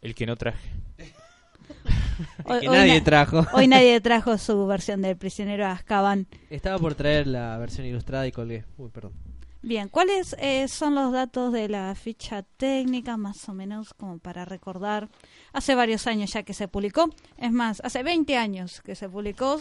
[0.00, 0.70] El que no traje.
[2.44, 3.46] Hoy, que hoy nadie na- trajo.
[3.52, 6.26] Hoy nadie trajo su versión del prisionero de Azkaban.
[6.50, 8.64] Estaba por traer la versión ilustrada y colgué.
[8.76, 9.12] Uy, perdón.
[9.62, 14.44] Bien, ¿cuáles eh, son los datos de la ficha técnica, más o menos, como para
[14.44, 15.08] recordar?
[15.52, 17.08] Hace varios años ya que se publicó.
[17.38, 19.60] Es más, hace 20 años que se publicó.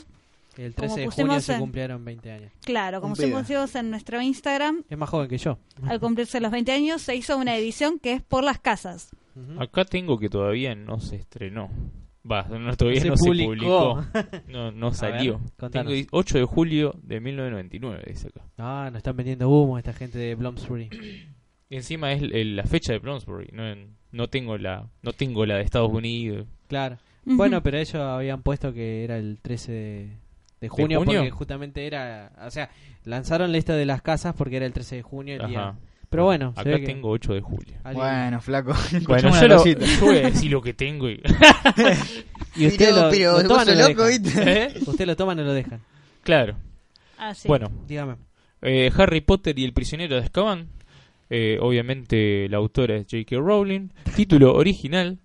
[0.57, 2.51] El Como 13 de junio se en- cumplieron 20 años.
[2.65, 5.57] Claro, como pusimos en nuestro Instagram, Es más joven que yo.
[5.87, 9.11] al cumplirse los 20 años se hizo una edición que es por las casas.
[9.59, 11.69] Acá tengo que todavía no se estrenó.
[12.29, 14.03] Va, no, todavía Se no publicó.
[14.03, 14.41] se publicó.
[14.47, 15.39] No, no salió.
[15.39, 15.93] ver, contanos.
[15.93, 18.41] Tengo 8 de julio de 1999, dice acá.
[18.57, 20.89] Ah, nos están vendiendo humo esta gente de Bloomsbury.
[21.69, 23.49] Y encima es el- la fecha de Bloomsbury.
[23.53, 23.63] No,
[24.11, 26.45] no tengo la no tengo la de Estados Unidos.
[26.67, 26.97] Claro.
[27.25, 30.17] Bueno, pero ellos habían puesto que era el 13 de,
[30.59, 31.19] de junio, junio?
[31.21, 32.69] porque justamente era, o sea,
[33.03, 35.75] lanzaron la lista de las casas porque era el 13 de junio el día.
[36.11, 37.73] Pero bueno, se Acá tengo 8 de julio.
[37.93, 38.73] Bueno, flaco.
[39.07, 41.21] Bueno, yo, lo, yo voy a decir lo que tengo y...
[42.57, 44.07] y usted Pero- lo, pero lo toman o lo loco.
[44.07, 44.73] ¿Eh?
[44.87, 45.81] Usted lo toman o lo dejan.
[46.21, 46.55] claro.
[47.17, 47.47] Ah, sí.
[47.47, 48.15] Bueno, Dígame.
[48.61, 50.67] eh, Harry Potter y el prisionero de Azkaban.
[51.29, 53.37] Eh, obviamente la autora es J.K.
[53.37, 53.89] Rowling.
[54.15, 55.19] Título original.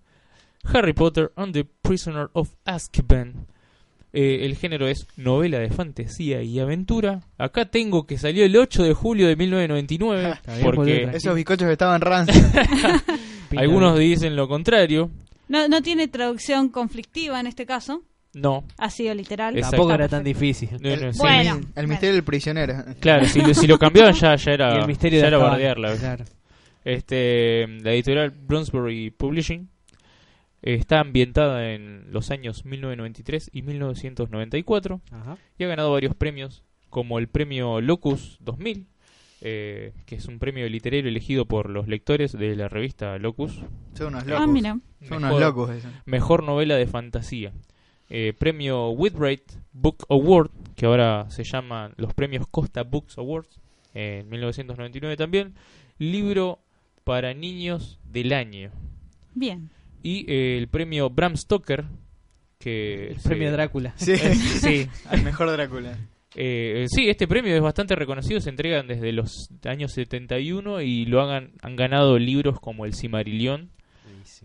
[0.72, 3.46] Harry Potter and the Prisoner of Azkaban.
[4.18, 7.20] Eh, el género es novela de fantasía y aventura.
[7.37, 10.31] Acá tengo que salió el 8 de julio de 1999.
[10.31, 11.02] Está bien, boludo, porque.
[11.14, 12.42] Esos bizcochos estaban rancios.
[13.57, 15.11] Algunos dicen lo contrario.
[15.48, 18.02] No, no tiene traducción conflictiva en este caso,
[18.35, 18.64] No.
[18.79, 19.55] ha sido literal.
[19.55, 19.76] Exacto.
[19.76, 20.70] Tampoco era tan difícil.
[20.81, 21.18] no, no, sí.
[21.18, 21.61] Bueno.
[21.74, 22.85] el misterio del prisionero.
[23.00, 25.38] Claro, si, lo- si lo cambiaban ya, ya era, y el misterio ya de era
[25.38, 25.94] bardearla.
[25.96, 26.24] Claro.
[26.85, 29.68] Este, la editorial Bloomsbury Publishing
[30.62, 35.37] está ambientada en los años 1993 y 1994 Ajá.
[35.59, 38.87] y ha ganado varios premios, como el premio Locus 2000,
[39.42, 43.61] eh, que es un premio literario elegido por los lectores de la revista Locus.
[43.95, 44.42] Son unos locos.
[44.42, 44.79] Ah, mira.
[45.03, 45.90] Son unos Mejor- locos esos.
[46.07, 47.53] Mejor novela de fantasía.
[48.09, 49.40] Eh, premio Whitbread
[49.73, 53.61] Book Award, que ahora se llaman los premios Costa Books Awards,
[53.95, 55.55] eh, en 1999 también.
[55.99, 56.61] Libro
[57.05, 58.71] para niños del año.
[59.35, 59.71] Bien.
[60.07, 61.85] Y eh, el premio Bram Stoker,
[62.59, 63.09] que...
[63.09, 63.92] El se- premio Drácula.
[63.97, 64.16] Sí,
[64.61, 65.99] sí, al mejor Drácula.
[66.35, 71.23] Eh, sí, este premio es bastante reconocido, se entregan desde los años 71 y lo
[71.23, 73.71] han ganado libros como El Cimarillón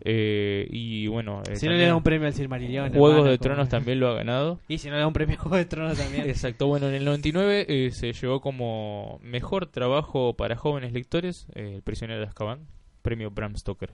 [0.03, 2.89] eh, y bueno, eh, Si no también le da un premio al Silmarillion.
[2.89, 3.37] Juegos hermano, de.
[3.37, 4.59] Tronos también lo ha ganado.
[4.67, 6.29] Y si no le da un premio a Juegos de Tronos también.
[6.29, 11.73] Exacto, bueno, en el 99 eh, se llevó como mejor trabajo para jóvenes lectores eh,
[11.75, 12.67] El prisionero de Azkaban,
[13.01, 13.93] premio Bram Stoker.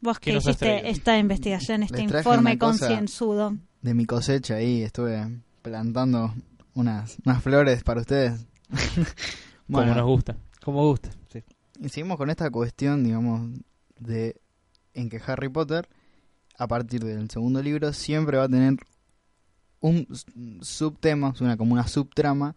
[0.00, 3.56] vos ¿Qué que hiciste esta investigación, este informe concienzudo.
[3.82, 6.34] De mi cosecha ahí estuve plantando
[6.74, 8.46] unas, unas flores para ustedes.
[9.70, 10.36] Como nos gusta.
[10.62, 11.10] Como gusta.
[11.32, 11.42] Sí.
[11.80, 13.48] Y seguimos con esta cuestión, digamos,
[13.98, 14.40] de
[14.94, 15.88] en que Harry Potter,
[16.58, 18.74] a partir del segundo libro, siempre va a tener
[19.80, 20.06] un
[20.60, 22.54] subtema, una, como una subtrama,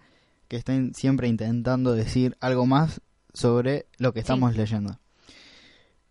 [0.47, 3.01] que está in- siempre intentando decir algo más
[3.33, 4.99] sobre lo que estamos leyendo.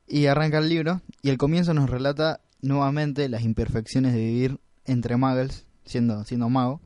[0.06, 5.16] Y arranca el libro, y el comienzo nos relata nuevamente las imperfecciones de vivir entre
[5.16, 6.80] muggles, siendo, siendo mago,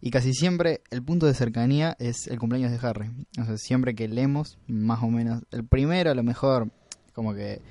[0.00, 3.10] y casi siempre el punto de cercanía es el cumpleaños de Harry.
[3.40, 6.70] O sea, siempre que leemos, más o menos, el primero a lo mejor,
[7.12, 7.62] como que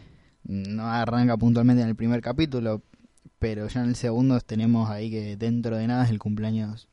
[0.44, 2.82] no arranca puntualmente en el primer capítulo,
[3.40, 6.88] pero ya en el segundo tenemos ahí que dentro de nada es el cumpleaños,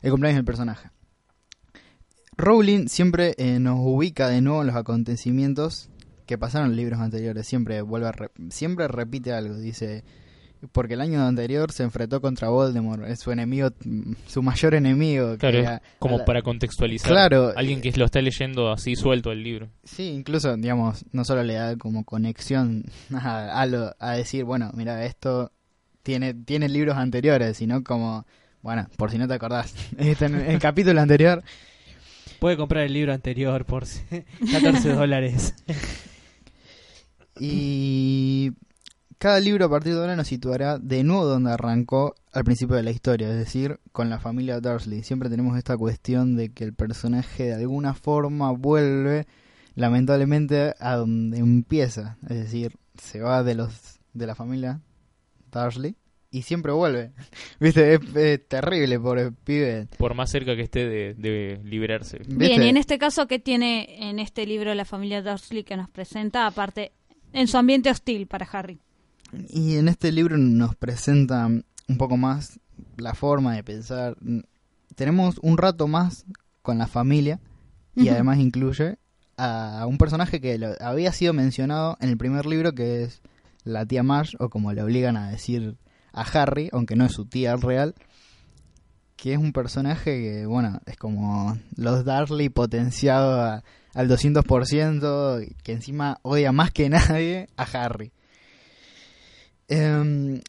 [0.00, 0.90] el cumpleaños del personaje.
[2.36, 5.88] Rowling siempre eh, nos ubica de nuevo en los acontecimientos
[6.26, 7.46] que pasaron en libros anteriores.
[7.46, 9.56] Siempre vuelve a re- siempre repite algo.
[9.56, 10.04] Dice
[10.70, 13.70] porque el año anterior se enfrentó contra Voldemort, es su enemigo,
[14.28, 15.36] su mayor enemigo.
[15.36, 17.10] Claro, como a la- para contextualizar.
[17.10, 17.52] Claro.
[17.56, 19.68] Alguien que lo está leyendo así suelto el libro.
[19.82, 24.70] Sí, incluso, digamos, no solo le da como conexión a, a, lo- a decir, bueno,
[24.74, 25.50] mira, esto
[26.04, 28.24] tiene, tiene libros anteriores, sino como,
[28.62, 31.42] bueno, por si no te acordás, en el capítulo anterior,
[32.38, 33.84] Puede comprar el libro anterior por
[34.52, 35.54] 14 dólares.
[37.38, 38.52] y
[39.18, 42.82] cada libro a partir de ahora nos situará de nuevo donde arrancó al principio de
[42.82, 45.02] la historia, es decir, con la familia Dursley.
[45.04, 49.26] Siempre tenemos esta cuestión de que el personaje de alguna forma vuelve
[49.74, 54.80] lamentablemente a donde empieza, es decir, se va de los de la familia
[55.52, 55.96] Dursley
[56.32, 57.12] y siempre vuelve.
[57.60, 57.94] ¿Viste?
[57.94, 59.86] Es, es terrible por el pibe.
[59.98, 62.20] Por más cerca que esté de, de liberarse.
[62.26, 65.88] Bien, y en este caso, ¿qué tiene en este libro la familia Dursley que nos
[65.90, 66.46] presenta?
[66.46, 66.92] Aparte,
[67.32, 68.80] en su ambiente hostil para Harry.
[69.48, 72.58] Y en este libro nos presenta un poco más
[72.96, 74.16] la forma de pensar.
[74.94, 76.26] Tenemos un rato más
[76.62, 77.40] con la familia
[77.96, 78.98] y además incluye
[79.36, 83.22] a un personaje que lo- había sido mencionado en el primer libro que es
[83.64, 85.76] la tía Marge o como le obligan a decir
[86.12, 87.94] a Harry, aunque no es su tía real,
[89.16, 93.62] que es un personaje que, bueno, es como los Darley potenciado a-
[93.94, 98.10] al 200%, que encima odia más que nadie a Harry.
[99.68, 100.40] Em,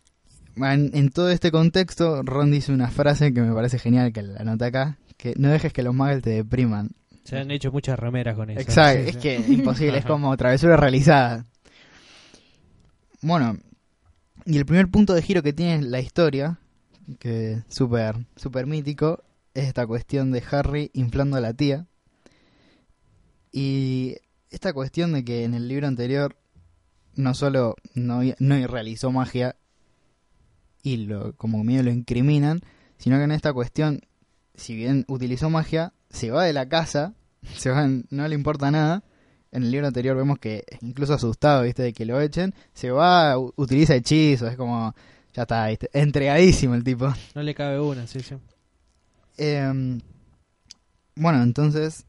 [0.58, 4.39] en, en todo este contexto, Ron dice una frase que me parece genial, que la
[4.41, 6.91] anota acá, que no dejes que los muggles te depriman.
[7.23, 8.60] Se han hecho muchas remeras con eso.
[8.60, 9.21] Exacto, Sí, es sí.
[9.21, 11.45] que imposible, es como travesura realizada.
[13.21, 13.58] Bueno,
[14.45, 16.60] y el primer punto de giro que tiene la historia,
[17.19, 21.87] que súper súper mítico, es esta cuestión de Harry inflando a la tía.
[23.52, 24.17] Y
[24.50, 26.35] esta cuestión de que en el libro anterior
[27.15, 29.56] no solo no, no realizó magia
[30.81, 32.62] y lo, como medio lo incriminan,
[32.98, 34.02] sino que en esta cuestión,
[34.56, 37.13] si bien utilizó magia, se va de la casa,
[37.56, 39.04] se va, no le importa nada.
[39.54, 43.37] En el libro anterior vemos que incluso asustado, viste, de que lo echen, se va,
[43.37, 44.95] utiliza hechizos, es como,
[45.31, 47.13] ya está, viste, entregadísimo el tipo.
[47.35, 48.33] No le cabe una, sí, sí.
[49.37, 50.01] Em,
[51.15, 52.08] bueno, entonces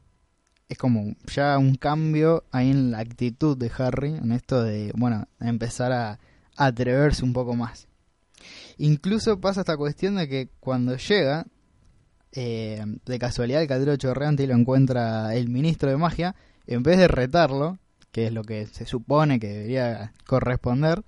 [0.69, 5.27] es como ya un cambio ahí en la actitud de Harry, en esto de, bueno,
[5.39, 6.19] empezar a,
[6.57, 7.87] atreverse un poco más.
[8.79, 11.45] Incluso pasa esta cuestión de que cuando llega,
[12.31, 16.35] eh, de casualidad el catedrático chorreante y lo encuentra el ministro de magia,
[16.67, 17.77] en vez de retarlo,
[18.11, 21.01] que es lo que se supone que debería corresponder,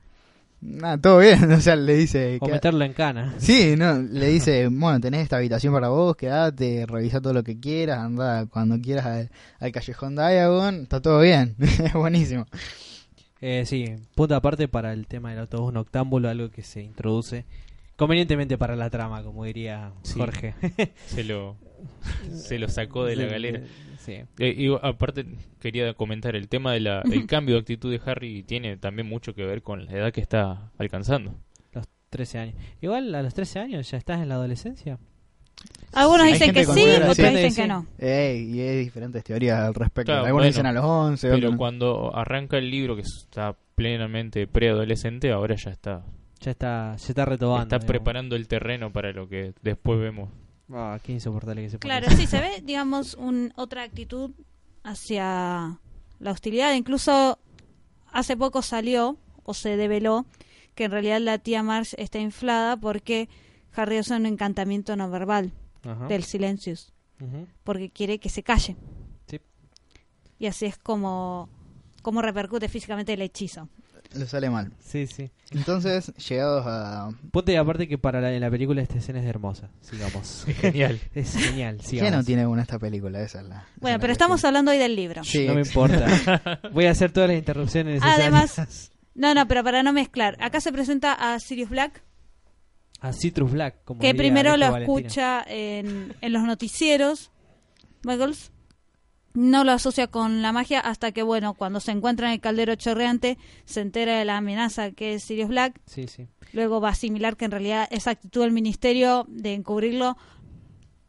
[0.61, 2.37] nada, todo bien, o sea, le dice...
[2.41, 3.33] O que- meterlo en cana.
[3.37, 7.59] Sí, no, le dice, bueno, tenés esta habitación para vos, quedate, revisa todo lo que
[7.59, 9.29] quieras, anda cuando quieras al,
[9.59, 12.45] al callejón Diagon, está todo bien, es buenísimo.
[13.39, 13.85] Eh, sí,
[14.15, 17.45] punto aparte para el tema del autobús noctámbulo, algo que se introduce
[17.95, 20.19] convenientemente para la trama, como diría Sí.
[20.19, 20.55] Jorge.
[21.07, 21.55] Se lo,
[22.33, 23.61] se lo sacó de la Sí, galera.
[24.07, 24.23] Sí.
[24.39, 25.25] Eh, y aparte
[25.59, 29.45] quería comentar el tema del el cambio de actitud de Harry tiene también mucho que
[29.45, 31.35] ver con la edad que está alcanzando.
[31.73, 32.55] Los 13 años.
[32.81, 34.97] Igual a los 13 años ya estás en la adolescencia.
[35.93, 37.61] Algunos Hay dicen que sí, otros dicen Sí.
[37.61, 37.85] que no.
[37.97, 40.11] Ey, y hay diferentes teorías al respecto.
[40.11, 43.55] Claro, Algunos bueno, dicen a los 11, Pero otros cuando arranca el libro que está
[43.75, 46.03] plenamente preadolescente, ahora ya está
[46.41, 47.63] Ya está, ya está retobando.
[47.63, 47.87] está digamos.
[47.87, 50.29] preparando el terreno para lo que después vemos.
[50.71, 51.79] Ah, qué insoportable que se.
[51.79, 54.31] Claro, sí, se ve, digamos, un, otra actitud
[54.83, 55.79] hacia
[56.19, 56.73] la hostilidad.
[56.73, 57.39] Incluso
[58.11, 60.25] hace poco salió o se develó
[60.75, 63.29] que en realidad la tía Marge está inflada porque
[63.75, 65.53] Harry usa un encantamiento no verbal
[65.83, 66.07] Ajá.
[66.07, 67.47] del Silencius, Ujú.
[67.63, 68.75] porque quiere que se calle.
[69.27, 69.39] Sí.
[70.39, 71.49] Y así es como,
[72.01, 73.69] como repercute físicamente el hechizo.
[74.15, 74.71] Le sale mal.
[74.79, 75.29] Sí, sí.
[75.51, 77.09] Entonces, llegados a...
[77.31, 79.69] Ponte aparte que para la, en la película esta escena es hermosa.
[79.81, 80.45] Sigamos.
[80.59, 80.99] Genial.
[81.15, 81.77] es genial.
[81.77, 82.11] ¿Qué sigamos.
[82.13, 83.21] no tiene buena esta película?
[83.21, 83.55] Esa es la...
[83.55, 84.11] Bueno, pero cuestión.
[84.11, 85.23] estamos hablando hoy del libro.
[85.23, 86.61] Sí, no me importa.
[86.73, 88.57] Voy a hacer todas las interrupciones necesarias.
[88.57, 92.03] Además, no, no, pero para no mezclar, acá se presenta a Sirius Black,
[92.99, 94.99] A Citrus Black, como que primero lo Valentina.
[94.99, 97.31] escucha en, en los noticieros,
[98.03, 98.51] Muggles,
[99.39, 102.73] no lo asocia con la magia hasta que, bueno, cuando se encuentra en el caldero
[102.73, 106.25] chorreante, se entera de la amenaza que es Sirius Black, Sí, sí.
[106.53, 110.17] luego va a asimilar que en realidad esa actitud del ministerio de encubrirlo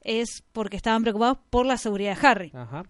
[0.03, 2.51] es porque estaban preocupados por la seguridad de Harry.
[2.55, 2.85] Ajá.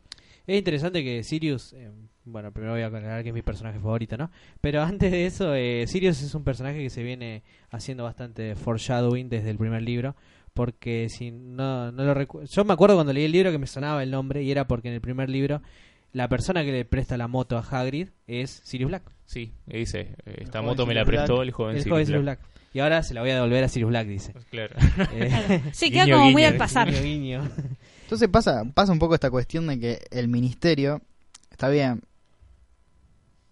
[0.46, 1.90] Es interesante que Sirius, eh,
[2.24, 4.30] bueno, primero voy a aclarar que es mi personaje favorito, ¿no?
[4.60, 9.28] Pero antes de eso, eh, Sirius es un personaje que se viene haciendo bastante foreshadowing
[9.28, 10.16] desde el primer libro,
[10.58, 13.68] porque si no, no lo recu- yo me acuerdo cuando leí el libro que me
[13.68, 15.62] sonaba el nombre y era porque en el primer libro
[16.12, 20.16] la persona que le presta la moto a Hagrid es Sirius Black, Sí, y dice,
[20.26, 21.46] eh, esta moto me la prestó Black.
[21.46, 22.38] el joven el Sirius joven Sirius Black.
[22.40, 22.50] Black.
[22.74, 24.32] Y ahora se la voy a devolver a Sirius Black, dice.
[24.50, 24.74] Claro.
[25.12, 26.88] Eh, Sí, queda Guiño, como muy al pasar.
[26.90, 27.50] guiño, guiño.
[28.02, 31.00] Entonces pasa, pasa un poco esta cuestión de que el ministerio,
[31.50, 32.00] está bien,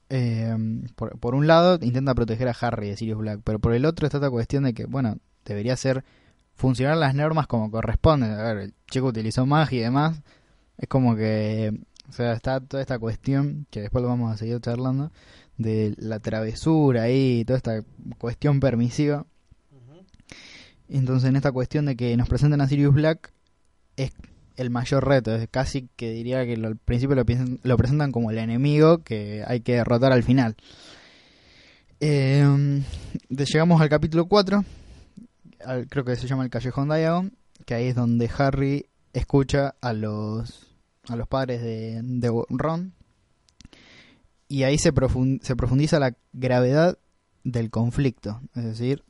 [0.09, 0.55] eh,
[0.95, 4.07] por, por un lado intenta proteger a Harry de Sirius Black, pero por el otro
[4.07, 6.05] está esta cuestión de que, bueno, debería ser
[6.57, 8.27] funcionar las normas como corresponde.
[8.27, 10.21] A ver, el chico utilizó magia y demás.
[10.79, 11.73] Es como que,
[12.09, 15.11] o sea, está toda esta cuestión, que después lo vamos a seguir charlando,
[15.59, 17.83] de la travesura y toda esta
[18.19, 19.25] cuestión permisiva.
[20.89, 23.33] Entonces, en esta cuestión de que nos presentan a Sirius Black,
[23.97, 24.13] es
[24.57, 25.35] el mayor reto.
[25.35, 28.99] Es casi que diría que lo- al principio lo, piensan- lo presentan como el enemigo
[28.99, 30.57] que hay que derrotar al final.
[32.01, 32.83] Eh,
[33.29, 34.65] de- llegamos al capítulo 4,
[35.89, 40.77] creo que se llama el Callejón Diagon, que ahí es donde Harry escucha a los,
[41.09, 42.95] a los padres de, de Ron.
[44.49, 46.99] Y ahí se, profun- se profundiza la gravedad
[47.45, 48.41] del conflicto.
[48.55, 49.05] Es decir,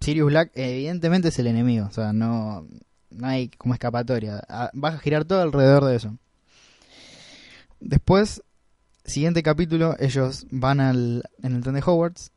[0.00, 1.86] Sirius Black evidentemente es el enemigo.
[1.86, 2.66] O sea, no,
[3.10, 4.42] no hay como escapatoria.
[4.48, 6.16] Ah, Va a girar todo alrededor de eso.
[7.80, 8.42] Después,
[9.04, 12.32] siguiente capítulo, ellos van al, en el tren de Hogwarts.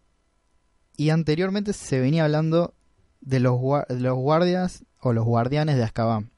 [0.98, 2.74] Y anteriormente se venía hablando
[3.22, 6.30] de los, gua- de los guardias o los guardianes de Azkaban.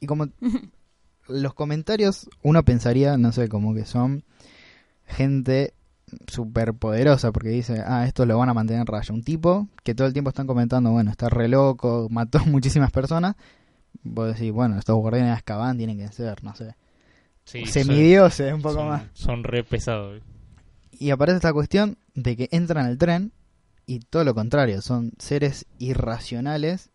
[0.00, 0.28] Y como
[1.28, 4.24] los comentarios, uno pensaría, no sé, como que son
[5.06, 5.74] gente
[6.26, 9.14] súper poderosa porque dice, ah, esto lo van a mantener en raya.
[9.14, 13.36] Un tipo que todo el tiempo están comentando, bueno, está re loco, mató muchísimas personas.
[14.02, 16.74] Vos decís, bueno, estos guardianes de Azkaban tienen que ser, no sé,
[17.44, 19.02] Sí, semidioses, un poco son, más.
[19.14, 20.22] Son re pesados.
[20.92, 23.32] Y aparece esta cuestión de que entran al tren
[23.92, 26.90] y todo lo contrario, son seres irracionales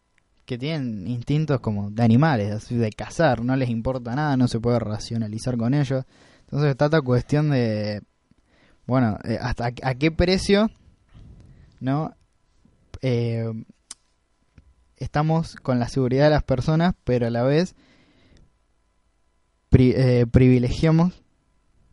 [0.45, 4.79] que tienen instintos como de animales, de cazar, no les importa nada, no se puede
[4.79, 6.05] racionalizar con ellos.
[6.41, 8.01] Entonces está esta cuestión de,
[8.87, 10.71] bueno, eh, hasta a, qué precio,
[11.79, 12.15] ¿no?
[13.01, 13.51] Eh,
[14.95, 17.75] estamos con la seguridad de las personas, pero a la vez
[19.71, 21.21] eh, privilegiamos,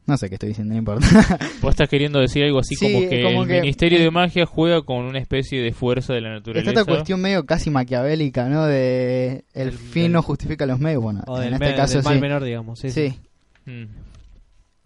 [0.07, 1.07] no sé qué estoy diciendo, no importa.
[1.63, 4.45] Vos estás queriendo decir algo así Sí, como que como el que- Ministerio de Magia
[4.47, 6.71] juega con una especie de fuerza de la naturaleza.
[6.71, 8.67] Está esta cuestión medio casi maquiavélica, ¿no?
[8.67, 11.03] De el fin del- no justifica los medios.
[11.03, 12.21] Bueno, O en del, este me- caso del mal sí.
[12.21, 12.79] menor, digamos.
[12.79, 13.11] Sí, sí.
[13.65, 13.71] Sí.
[13.71, 13.87] Mm.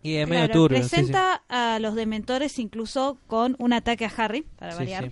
[0.01, 0.79] Y es medio Claro, turbio.
[0.79, 0.91] sí, sí.
[0.91, 5.11] presenta a los dementores incluso con un ataque a Harry, para Sí, variar, sí.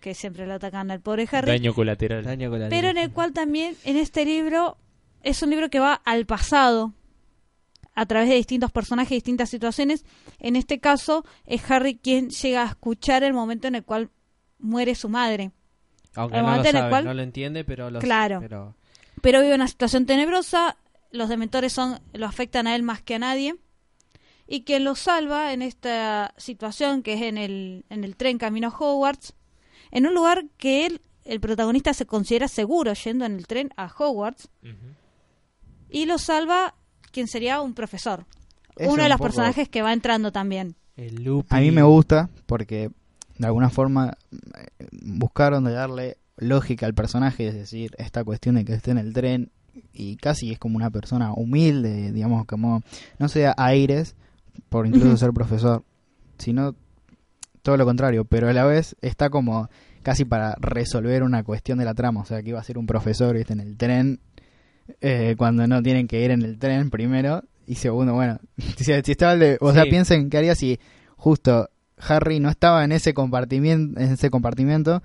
[0.00, 1.50] que siempre lo atacan al pobre Harry.
[1.50, 2.22] Daño colateral.
[2.24, 2.68] Daño colateral.
[2.70, 4.76] pero en el cual también, en este libro,
[5.22, 6.92] es un libro que va al pasado,
[8.00, 10.04] a través de distintos personajes, distintas situaciones.
[10.38, 14.10] En este caso, es Harry quien llega a escuchar el momento en el cual
[14.58, 15.50] muere su madre.
[16.14, 18.40] Aunque no lo momento en el sabe, cual- no lo entiende, pero lo Claro.
[18.40, 18.74] Pero...
[19.20, 20.76] Pero vive una situación tenebrosa,
[21.10, 23.56] los dementores son, lo afectan a él más que a nadie.
[24.46, 28.68] y quien lo salva en esta situación que es en el, en el tren camino
[28.68, 29.34] a Hogwarts,
[29.90, 33.92] en un lugar que él, el protagonista, se considera seguro yendo en el tren a
[33.92, 34.48] Hogwarts,
[35.90, 36.74] y lo salva
[37.10, 38.24] quien sería un profesor,
[38.76, 40.76] Eso uno de los personajes que va entrando también.
[40.96, 41.48] El Lupi.
[41.50, 42.90] A mí me gusta porque
[43.38, 44.16] de alguna forma
[44.90, 49.12] buscaron de darle lógica al personaje, es decir, esta cuestión de que esté en el
[49.12, 49.50] tren
[49.92, 52.82] y casi es como una persona humilde, digamos, como
[53.18, 54.16] no sea aires
[54.68, 55.84] por incluso ser profesor,
[56.38, 56.74] sino
[57.62, 59.68] todo lo contrario, pero a la vez está como
[60.02, 62.86] casi para resolver una cuestión de la trama, o sea, que iba a ser un
[62.86, 63.52] profesor ¿viste?
[63.52, 64.20] en el tren
[65.00, 68.38] eh, cuando no tienen que ir en el tren primero y segundo, bueno,
[68.76, 70.78] si, si estaba el de- o sea, piensen qué haría si
[71.16, 71.68] justo
[71.98, 75.02] Harry no estaba en ese compartimiento, en ese compartimento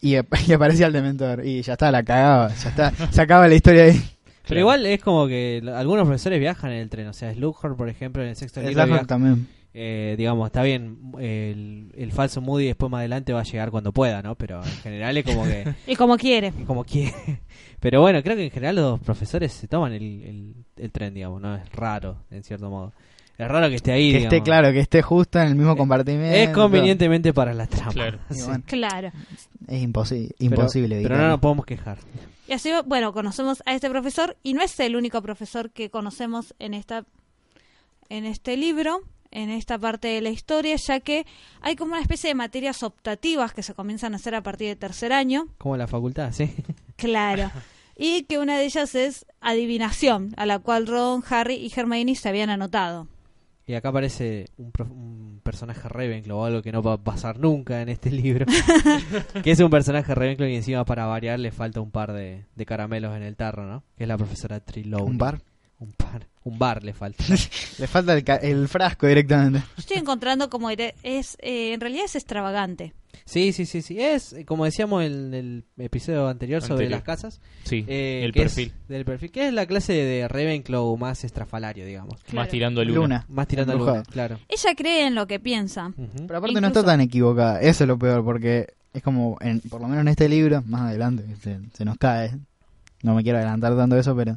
[0.00, 3.54] y, y aparecía el dementor y ya está, la cagaba, ya está, se acaba la
[3.54, 4.02] historia ahí.
[4.48, 7.08] Pero igual es como que algunos profesores viajan en el tren.
[7.08, 8.74] O sea, Slughorn, por ejemplo, en el sexto libro.
[8.74, 9.48] Slughorn viaja- también.
[9.78, 10.98] Eh, digamos, está bien.
[11.18, 14.34] El, el falso Moody después más adelante va a llegar cuando pueda, ¿no?
[14.34, 15.74] Pero en general es como que.
[15.86, 16.50] Y como quiere.
[16.66, 17.14] como quiere.
[17.80, 21.42] Pero bueno, creo que en general los profesores se toman el, el, el tren, digamos,
[21.42, 21.54] ¿no?
[21.56, 22.92] Es raro, en cierto modo.
[23.36, 24.32] Es raro que esté ahí, Que digamos.
[24.34, 26.34] esté claro, que esté justo en el mismo compartimento.
[26.34, 27.92] Es convenientemente para la trama.
[27.92, 28.18] Claro.
[28.30, 28.42] Sí.
[28.46, 29.12] bueno, Claro.
[29.68, 30.96] es imposi- Pero- imposible.
[31.02, 31.28] Pero, no evitarlo.
[31.28, 31.98] nos podemos quejar.
[32.48, 36.54] Y así, bueno, conocemos a este profesor y no es el único profesor que conocemos
[36.58, 37.04] en esta
[38.08, 39.00] en este libro,
[39.42, 41.26] en esta parte de la historia, ya que
[41.60, 44.78] hay como una especie de materias optativas que se comienzan a hacer a partir del
[44.78, 46.52] tercer año, Como la facultad, sí.
[46.96, 47.50] claro,
[47.96, 52.28] y que una de ellas es adivinación, a la cual Ron, Harry y Hermione se
[52.28, 53.08] habían anotado.
[53.68, 57.82] Y acá aparece un, prof- un personaje Ravenclaw, algo que no va a pasar nunca
[57.82, 58.46] en este libro.
[59.42, 62.64] que es un personaje Ravenclaw y encima para variar le falta un par de, de
[62.66, 63.82] caramelos en el tarro, ¿no?
[63.96, 65.10] Que es la profesora Trelawney.
[65.10, 65.40] ¿Un bar?
[65.80, 66.28] Un par.
[66.46, 67.24] Un bar le falta.
[67.78, 69.58] Le falta el, ca- el frasco directamente.
[69.58, 72.94] Yo estoy encontrando como es eh, en realidad es extravagante.
[73.24, 74.00] sí, sí, sí, sí.
[74.00, 76.98] Es, como decíamos en el episodio anterior sobre Anterior.
[76.98, 77.40] las casas.
[77.64, 78.72] Sí, eh, el que es perfil.
[78.88, 79.30] del perfil.
[79.32, 82.20] Que es la clase de Ravenclaw más estrafalario, digamos.
[82.32, 83.00] Más tirando a Luna.
[83.00, 83.24] Luna.
[83.28, 84.04] Más tirando al Embrujado.
[84.04, 84.38] luna, claro.
[84.48, 85.92] Ella cree en lo que piensa.
[86.28, 87.60] Pero aparte no está tan equivocada.
[87.60, 90.82] Eso es lo peor, porque es como, en, por lo menos en este libro, más
[90.82, 92.30] adelante, se, se nos cae.
[93.02, 94.36] No me quiero adelantar tanto eso, pero...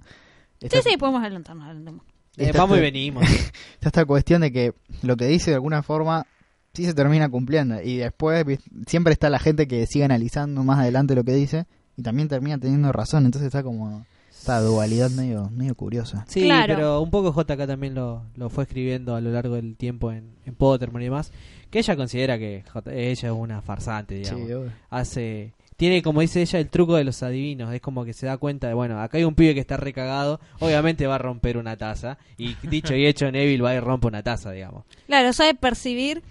[0.59, 2.01] Sí, esta- sí, podemos adelantarnos.
[2.37, 3.23] Eh, vamos y venimos.
[3.73, 6.25] Está esta cuestión de que lo que dice de alguna forma
[6.73, 7.81] sí se termina cumpliendo.
[7.81, 11.65] Y después vis- siempre está la gente que sigue analizando más adelante lo que dice
[11.97, 13.25] y también termina teniendo razón.
[13.25, 16.23] Entonces está como esta dualidad medio, medio curiosa.
[16.29, 16.75] Sí, Claro.
[16.75, 20.35] pero un poco JK también lo, lo fue escribiendo a lo largo del tiempo en,
[20.45, 21.31] en y demás.
[21.69, 24.47] Que ella considera que J- ella es una farsante, digamos.
[24.47, 24.71] Sí, obvio.
[24.89, 25.53] Hace.
[25.79, 27.73] Tiene, como dice ella, el truco de los adivinos.
[27.73, 30.41] Es como que se da cuenta de, bueno, acá hay un pibe que está recagado.
[30.59, 32.17] Obviamente va a romper una taza.
[32.37, 34.83] Y dicho y hecho, Neville va y rompe una taza, digamos.
[35.07, 36.21] Claro, sabe percibir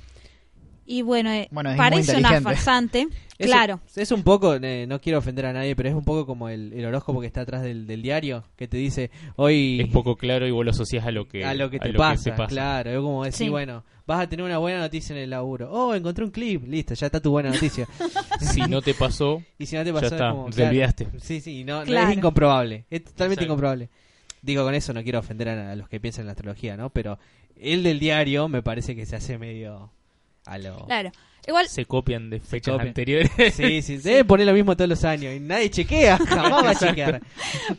[0.88, 3.06] y bueno, eh, Bueno, es muy parece una farsante.
[3.38, 3.78] Es- Claro.
[3.94, 6.72] Es un poco, eh, no quiero ofender a nadie, pero es un poco como el,
[6.72, 8.42] el horóscopo que está atrás del, del diario.
[8.56, 9.80] Que te dice, hoy.
[9.80, 11.94] Es poco claro y vos lo asocias a lo que, a lo que te se
[11.94, 12.90] pasa, claro.
[12.90, 13.48] Es como decir, Sí.
[13.48, 15.70] bueno, vas a tener una buena noticia en el laburo.
[15.70, 17.86] Oh, encontré un clip, listo, ya está tu buena noticia.
[18.40, 20.70] Si no te pasó, y si no te Ya pasó, es está, como, te claro.
[20.70, 21.06] olvidaste.
[21.20, 22.86] Sí, sí, no, no, es incomprobable.
[22.90, 23.44] Es totalmente Exacto.
[23.44, 23.88] incomprobable.
[24.42, 26.90] Digo, con eso no quiero ofender a, a los que piensan en la astrología, ¿no?
[26.90, 27.20] Pero
[27.56, 29.92] el del diario me parece que se hace medio
[30.48, 30.86] a lo...
[30.86, 31.10] Claro.
[31.46, 32.88] Igual, se copian de fechas copian.
[32.88, 33.30] anteriores.
[33.54, 36.74] Sí, sí, deben poner lo mismo todos los años y nadie chequea, jamás va a
[36.74, 37.22] chequear.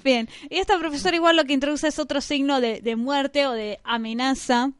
[0.03, 0.27] bien.
[0.49, 3.79] Y esta profesora igual lo que introduce es otro signo de, de muerte o de
[3.83, 4.71] amenaza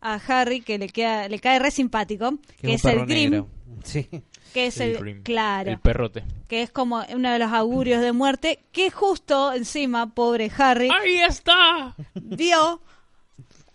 [0.00, 3.48] a Harry que le queda le cae re simpático, que, es el Grim, negro.
[3.82, 4.08] Sí.
[4.54, 5.22] que es El el, Grim.
[5.24, 6.22] claro, El perrote.
[6.46, 11.18] que es como uno de los augurios de muerte, que justo encima, pobre Harry, ¡Ahí
[11.18, 11.96] está!
[12.14, 12.80] vio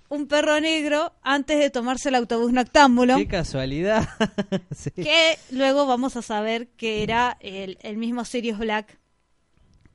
[0.09, 3.17] un perro negro antes de tomarse el autobús noctámbulo.
[3.17, 4.07] Qué casualidad.
[4.75, 4.91] Sí.
[4.91, 8.99] que luego vamos a saber que era el, el mismo Sirius Black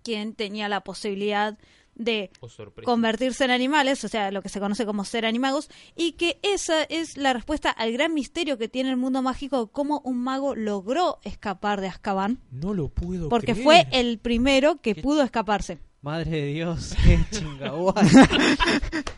[0.02, 1.58] quien tenía la posibilidad
[1.94, 2.48] de Oh,
[2.84, 6.84] convertirse en animales, o sea, lo que se conoce como ser animagos, y que esa
[6.84, 11.18] es la respuesta al gran misterio que tiene el mundo mágico, cómo un mago logró
[11.24, 13.64] escapar de Azkaban, No lo puedo porque creer.
[13.64, 15.78] fue el primero que pudo escaparse.
[16.02, 18.06] Madre de Dios, qué chingaguay.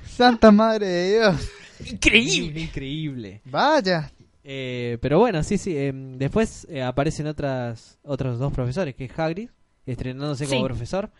[0.07, 1.51] Santa Madre de Dios.
[1.91, 2.61] Increíble.
[2.61, 3.41] Increíble.
[3.45, 4.11] Vaya.
[4.43, 5.77] Eh, pero bueno, sí, sí.
[5.77, 9.51] em, después eh, aparecen otras otros dos profesores, que es Hagrid,
[9.87, 10.65] estrenándose como Sí.
[10.65, 11.11] profesor,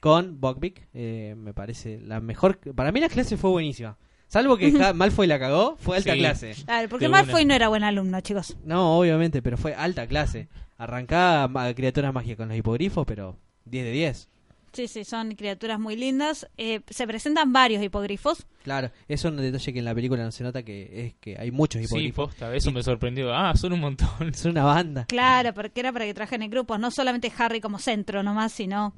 [0.00, 0.86] con Buckbeak.
[0.94, 2.58] eh, me parece la mejor...
[2.74, 3.96] Para mí la clase fue buenísima.
[4.28, 6.18] Salvo que Ha- Malfoy la cagó, fue alta Sí.
[6.18, 6.54] clase.
[6.64, 8.56] Claro, porque De Malfoy no era buen alumno, chicos.
[8.64, 10.48] No, obviamente, pero fue alta clase.
[10.78, 14.28] Arrancaba ma- criaturas mágicas con los hipogrifos, pero 10 de 10.
[14.76, 16.46] Sí, sí, son criaturas muy lindas.
[16.58, 18.46] Eh, se presentan varios hipogrifos.
[18.62, 21.36] Claro, eso es un detalle que en la película no se nota que es que
[21.38, 22.28] hay muchos Sí, hipogrifos.
[22.28, 23.34] posta, eso me sorprendió.
[23.34, 24.06] Ah, son un montón.
[24.34, 25.06] Es una banda.
[25.08, 28.94] Claro, porque era para que trabajen en grupos, no solamente Harry como centro nomás, sino...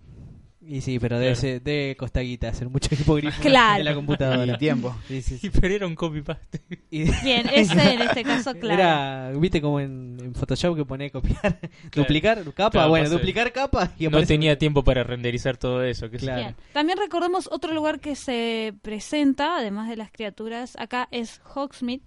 [0.71, 1.41] Y sí, pero debe, Claro.
[1.41, 3.79] ser, debe costar guita hacer muchos hipogrifos Claro.
[3.79, 4.53] en la computadora.
[4.55, 4.95] Y tiempo.
[5.09, 5.47] Sí, sí, sí.
[5.47, 6.61] Y pero era un copy-paste.
[6.91, 8.75] Bien, ese en este caso, claro.
[8.75, 11.59] Era, viste como en, en Photoshop que pone copiar,
[11.95, 15.83] duplicar capa, Claro, bueno, pasa- duplicar capa y No aparece- tenía tiempo para renderizar todo
[15.83, 16.11] eso.
[16.11, 16.33] qué sé yo.
[16.33, 16.43] Claro.
[16.43, 16.57] Bien.
[16.75, 22.03] También recordemos otro lugar que se presenta, además de las criaturas, acá es Hogsmeade,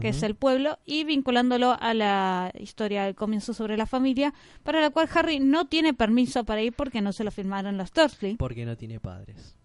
[0.00, 4.80] que es el pueblo, y vinculándolo a la historia del comienzo sobre la familia, para
[4.80, 8.36] la cual Harry no tiene permiso para ir porque no se lo firmaron los Dursley.
[8.36, 9.56] Porque no tiene padres.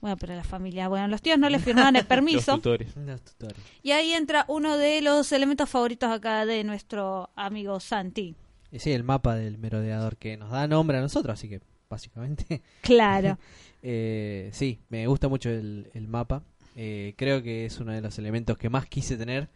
[0.00, 2.56] Bueno, pero la familia, bueno, los tíos no le firmaron el Los permiso.
[2.56, 2.94] tutores.
[2.96, 3.56] Los tutores.
[3.82, 8.34] y ahí entra uno de los elementos favoritos acá de nuestro amigo Santi.
[8.70, 12.62] Y sí, el mapa del merodeador que nos da nombre a nosotros, así que básicamente.
[12.82, 13.38] Claro.
[13.86, 16.42] Eh, sí, me gusta mucho el, el mapa.
[16.74, 19.48] Eh, creo que es uno de los elementos que más quise tener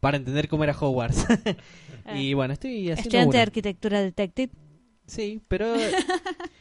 [0.00, 1.26] para entender cómo era Hogwarts.
[2.14, 3.42] y bueno, estoy haciendo Estudiante de uno.
[3.42, 4.52] arquitectura detective.
[5.06, 5.74] Sí, pero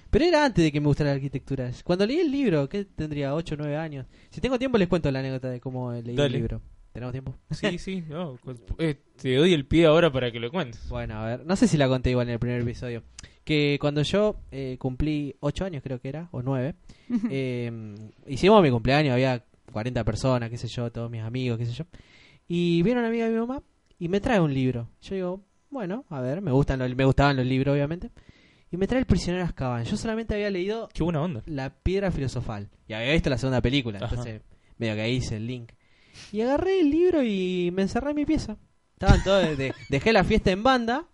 [0.09, 1.69] pero era antes de que me gustara la arquitectura.
[1.83, 4.05] Cuando leí el libro, que tendría 8 o 9 años.
[4.29, 6.37] Si tengo tiempo les cuento la anécdota de cómo leí el Dale.
[6.37, 6.61] libro.
[6.93, 7.35] ¿Tenemos tiempo?
[7.51, 8.03] Sí, sí.
[8.09, 8.39] no,
[8.79, 10.89] eh, te doy el pie ahora para que lo cuentes.
[10.89, 13.03] Bueno, a ver, no sé si la conté igual en el primer episodio.
[13.43, 16.73] Que cuando yo eh, cumplí 8 años, creo que era, o 9,
[17.29, 17.95] eh,
[18.25, 21.85] hicimos mi cumpleaños, había 40 personas, qué sé yo, todos mis amigos, qué sé yo.
[22.47, 23.61] Y viene una amiga de mi mamá
[23.99, 24.89] y me trae un libro.
[25.01, 28.11] Yo digo, bueno, a ver, me, gustan los- me gustaban los libros, obviamente.
[28.71, 29.83] Y me trae El prisionero de Azkaban.
[29.85, 31.41] Yo solamente había leído Qué buena onda.
[31.45, 32.69] La piedra filosofal.
[32.87, 34.07] Y había visto la segunda película, Ajá.
[34.09, 34.41] entonces
[34.77, 35.71] medio que ahí hice el link.
[36.31, 38.57] Y agarré el libro y me encerré en mi pieza.
[38.99, 41.05] Estaban todos, de- dejé la fiesta en banda,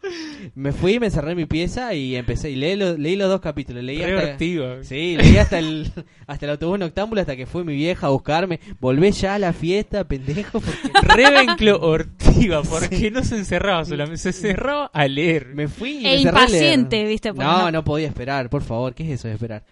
[0.55, 3.41] me fui, me encerré en mi pieza y empecé y leí, lo- leí los dos
[3.41, 3.84] capítulos.
[3.84, 5.91] Leí Re hasta, sí, leí hasta el,
[6.25, 8.61] hasta el autobús noctámbulo hasta que fue mi vieja a buscarme.
[8.79, 14.31] Volvé ya a la fiesta, pendejo, porque Revenclo Ortiva, porque no se encerraba solamente, se
[14.31, 15.47] cerraba a leer.
[15.53, 16.19] me fui y E me leer.
[16.27, 17.34] impaciente, ¿viste?
[17.34, 19.65] No, no- no podía esperar, por favor, ¿qué es eso de esperar?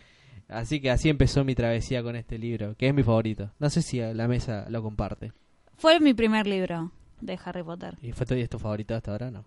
[0.50, 3.52] Así que así empezó mi travesía con este libro, que es mi favorito.
[3.58, 5.32] No sé si la mesa lo comparte.
[5.78, 6.92] Fue mi primer libro
[7.22, 7.98] de Harry Potter.
[8.02, 9.32] ¿Y fue todavía tu favorito hasta ahora?
[9.32, 9.46] No.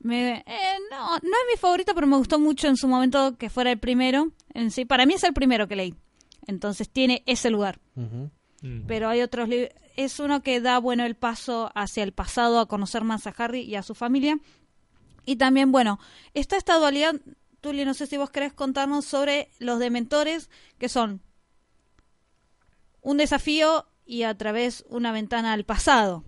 [0.00, 3.48] Me, eh, no, no es mi favorito, pero me gustó mucho en su momento que
[3.48, 4.32] fuera el primero.
[4.52, 5.94] En sí, para mí es el primero que leí.
[6.46, 7.80] Entonces tiene ese lugar.
[8.86, 9.70] Pero hay otros libros.
[9.96, 13.60] Es uno que da, bueno, el paso hacia el pasado, a conocer más a Harry
[13.60, 14.38] y a su familia.
[15.24, 15.98] Y también, bueno,
[16.34, 17.14] está esta dualidad.
[17.60, 21.22] Tuli, no sé si vos querés contarnos sobre los dementores, que son
[23.00, 26.24] un desafío y a través una ventana al pasado.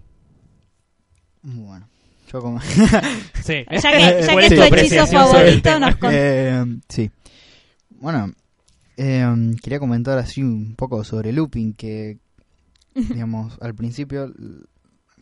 [1.49, 1.86] Bueno,
[2.32, 2.61] yo como...
[2.61, 3.64] Sí.
[3.70, 7.11] Ya que, ya ¿Cuál que es es tu hechizo favorito, nos con- Eh, sí.
[7.90, 8.32] Bueno,
[8.97, 9.26] eh,
[9.62, 12.18] quería comentar así un poco sobre Lupin, que,
[12.94, 14.32] digamos, al principio,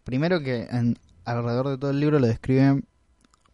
[0.02, 2.86] primero que en- alrededor de todo el libro lo describen,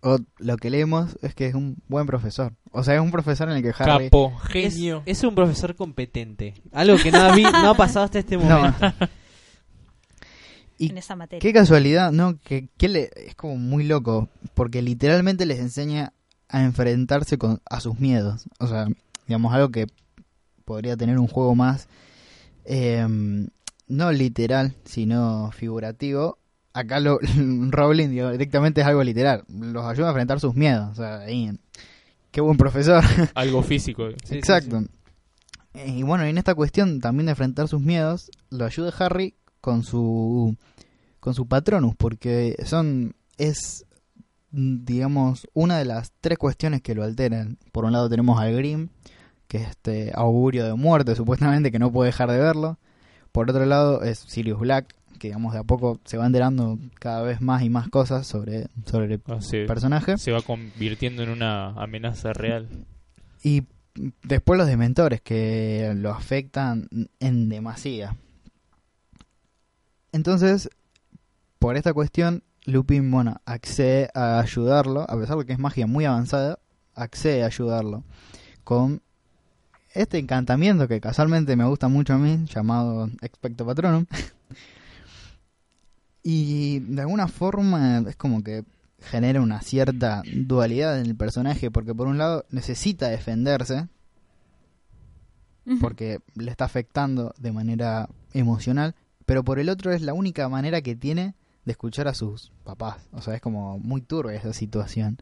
[0.02, 2.52] o lo que leemos es que es un buen profesor.
[2.72, 4.04] O sea, es un profesor en el que Harry...
[4.04, 5.02] Capo, Es, genio.
[5.06, 6.54] es un profesor competente.
[6.72, 8.74] Algo que no ha, vi- no ha pasado hasta este No.
[10.80, 10.84] Momento.
[10.84, 11.40] Y en esa materia.
[11.40, 12.38] Qué casualidad, ¿no?
[12.38, 16.12] Que, que le, es como muy loco, porque literalmente les enseña
[16.48, 18.46] a enfrentarse con, a sus miedos.
[18.58, 18.86] O sea,
[19.26, 19.86] digamos, algo que
[20.64, 21.88] podría tener un juego más,
[22.64, 23.06] eh,
[23.88, 26.38] no literal, sino figurativo.
[26.72, 27.18] Acá lo,
[27.70, 29.44] Rowling digo, directamente es algo literal.
[29.48, 30.90] Los ayuda a enfrentar sus miedos.
[30.92, 31.50] O sea, ahí,
[32.30, 33.02] qué buen profesor.
[33.34, 34.08] Algo físico.
[34.10, 34.84] Sí, sí, Exacto.
[35.74, 39.82] Eh, Y bueno, en esta cuestión también de enfrentar sus miedos, lo ayuda Harry con
[39.82, 40.56] su
[41.20, 43.84] con su Patronus, porque son es
[44.52, 47.58] digamos una de las tres cuestiones que lo alteran.
[47.72, 48.88] Por un lado tenemos al Grim,
[49.48, 52.78] que es este augurio de muerte supuestamente que no puede dejar de verlo.
[53.32, 57.22] Por otro lado es Sirius Black, que digamos de a poco se va enterando cada
[57.22, 60.18] vez más y más cosas sobre sobre el Ah, personaje.
[60.18, 62.66] se va convirtiendo en una amenaza real.
[63.42, 63.64] Y
[64.24, 66.88] después los dementores que lo afectan
[67.20, 68.16] en demasía.
[70.12, 70.70] Entonces,
[71.58, 76.04] por esta cuestión, Lupin, bueno, accede a ayudarlo, a pesar de que es magia muy
[76.04, 76.58] avanzada,
[76.94, 78.04] accede a ayudarlo
[78.64, 79.02] con
[79.92, 84.06] este encantamiento que casualmente me gusta mucho a mí, llamado Expecto Patronum.
[86.22, 88.64] y de alguna forma es como que
[89.00, 93.88] genera una cierta dualidad en el personaje, porque por un lado necesita defenderse,
[95.80, 98.94] porque le está afectando de manera emocional,
[99.30, 103.08] pero por el otro es la única manera que tiene de escuchar a sus papás.
[103.12, 105.18] O sea, es como muy turbia esa situación.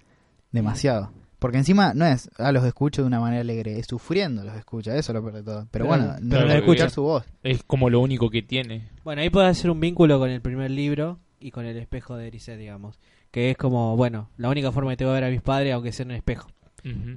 [0.50, 1.12] Demasiado.
[1.38, 4.96] Porque encima no es, ah, los escucho de una manera alegre, es sufriendo los escucha,
[4.96, 5.68] eso lo peor de todo.
[5.70, 6.88] Pero bueno, pero no lo escuchar escucha.
[6.88, 7.26] su voz.
[7.42, 8.88] Es como lo único que tiene.
[9.04, 12.28] Bueno, ahí puede hacer un vínculo con el primer libro y con el espejo de
[12.28, 12.98] Erised, digamos.
[13.30, 15.92] Que es como, bueno, la única forma que tengo de ver a mis padres, aunque
[15.92, 16.48] sea en un espejo.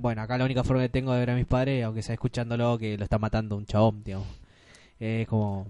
[0.02, 2.78] Bueno, acá la única forma que tengo de ver a mis padres, aunque sea escuchándolo,
[2.78, 4.28] que lo está matando un chabón, digamos.
[5.00, 5.68] Es como...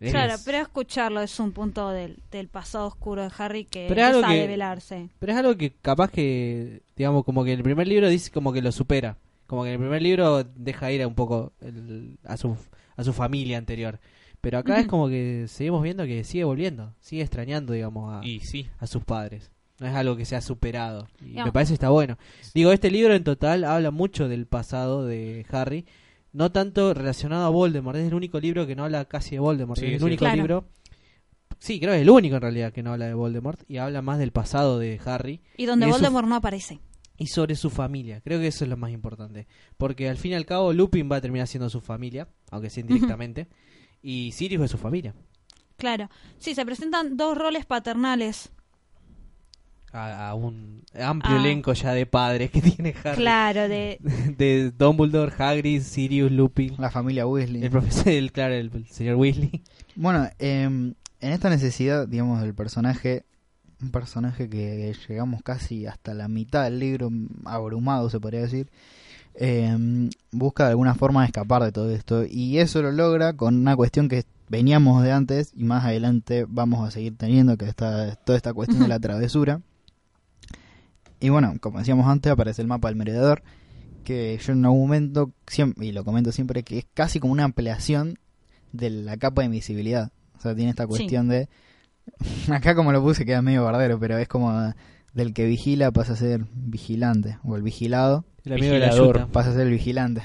[0.00, 4.00] es- Claro, pero escucharlo es un punto del, del pasado oscuro de Harry que Pero
[4.18, 5.08] es a que- develarse.
[5.18, 8.62] Pero es algo que capaz que, digamos, como que el primer libro dice como que
[8.62, 9.16] lo supera.
[9.46, 12.56] Como que en el primer libro deja ir a un poco el- a, su,
[12.96, 14.00] a su familia anterior.
[14.40, 18.40] Pero acá es como que seguimos viendo que sigue volviendo, sigue extrañando, digamos, a, Y
[18.40, 18.68] sí.
[18.78, 19.50] a sus padres.
[19.80, 21.08] No es algo que se ha superado.
[21.20, 22.16] Y me parece que está bueno.
[22.54, 25.84] Digo, este libro en total habla mucho del pasado de Harry.
[26.34, 27.96] No tanto relacionado a Voldemort.
[27.96, 29.80] Es el único libro que no habla casi de Voldemort.
[29.80, 30.04] Sí, es el sí.
[30.04, 30.36] único Claro.
[30.36, 30.64] libro...
[31.60, 33.62] Sí, creo que es el único en realidad que no habla de Voldemort.
[33.68, 36.80] Y habla más del pasado de Harry Y donde Y Voldemort no aparece.
[37.16, 38.20] y sobre su familia.
[38.20, 39.46] Creo que eso es lo más importante.
[39.78, 42.82] Porque al fin y al cabo Lupin va a terminar siendo su familia, aunque sea
[42.82, 43.46] indirectamente.
[44.02, 45.14] Y Sirius es su familia.
[45.76, 46.10] Claro.
[46.38, 48.50] Sí, se presentan dos roles paternales.
[49.94, 51.40] A, a un amplio Ah.
[51.40, 53.16] elenco ya de padres que tiene Harry.
[53.16, 53.98] Claro, de...
[54.38, 56.74] De Dumbledore, Hagrid, Sirius, Lupin.
[56.78, 57.62] La familia Weasley.
[57.64, 59.62] El profesor, el, claro, el, el señor Weasley.
[59.94, 63.24] Bueno, em, en esta necesidad, digamos, del personaje,
[63.80, 67.10] un personaje que llegamos casi hasta la mitad del libro,
[67.44, 68.68] abrumado se podría decir,
[69.34, 72.24] em, busca de alguna forma de escapar de todo esto.
[72.28, 76.86] Y eso lo logra con una cuestión que veníamos de antes y más adelante vamos
[76.86, 79.60] a seguir teniendo, que está toda esta cuestión de la travesura.
[81.24, 83.42] Y bueno, como decíamos antes, aparece el mapa del merodeador,
[84.04, 87.44] que yo en algún momento, siempre, y lo comento siempre, que es casi como una
[87.44, 88.18] ampliación
[88.72, 90.12] de la capa de invisibilidad.
[90.36, 91.48] O sea, tiene esta cuestión de...
[92.52, 94.74] Acá como lo puse queda medio bardero, pero es como
[95.14, 99.26] del que vigila pasa a ser vigilante, o el vigilado El amigo de la yuta.
[99.26, 100.22] pasa a ser el vigilante.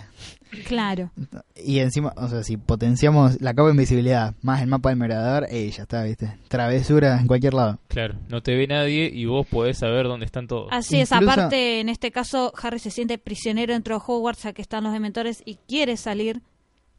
[0.65, 1.11] Claro.
[1.55, 5.45] Y encima, o sea, si potenciamos la capa de invisibilidad más el mapa del merodeador,
[5.49, 6.37] eh, ya está, ¿viste?
[6.47, 7.79] Travesura en cualquier lado.
[7.87, 10.69] Claro, no te ve nadie y vos podés saber dónde están todos.
[10.71, 14.61] Así es, aparte en este caso Harry se siente prisionero dentro de Hogwarts, ya que
[14.61, 16.41] están los dementores y quiere salir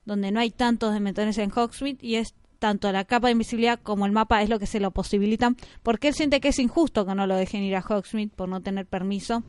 [0.05, 4.07] donde no hay tantos dementores en Hogsmeade y es tanto la capa de invisibilidad como
[4.07, 7.15] el mapa es lo que se lo posibilitan, porque él siente que es injusto que
[7.15, 9.43] no lo dejen ir a Hogsmeade por no tener permiso,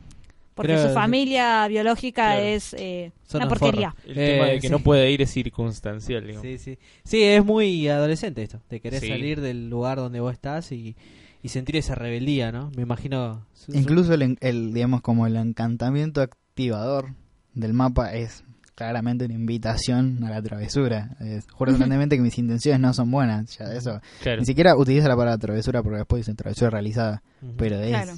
[0.54, 2.42] porque Creo- su familia biológica Claro.
[2.42, 3.94] es eh, una porquería.
[4.06, 4.70] El Eh, tema de que sí.
[4.70, 6.42] no puede ir es circunstancial, digamos.
[6.42, 6.78] Sí, sí.
[7.04, 8.60] Sí, es muy adolescente esto.
[8.68, 9.08] De querer Sí.
[9.08, 10.94] salir del lugar donde vos estás y,
[11.42, 12.70] y sentir esa rebeldía, ¿no?
[12.76, 13.46] Me imagino.
[13.54, 17.14] su- su- Incluso el, en- el, digamos, como el encantamiento activador
[17.54, 18.44] del mapa es
[18.74, 21.16] claramente una invitación a la travesura.
[21.20, 24.00] Es, juro solemnemente que mis intenciones no son buenas, ya de eso.
[24.22, 24.40] Claro.
[24.40, 27.22] Ni siquiera utiliza la palabra travesura porque después dice travesura realizada,
[27.56, 27.88] pero es...
[27.90, 28.12] Claro.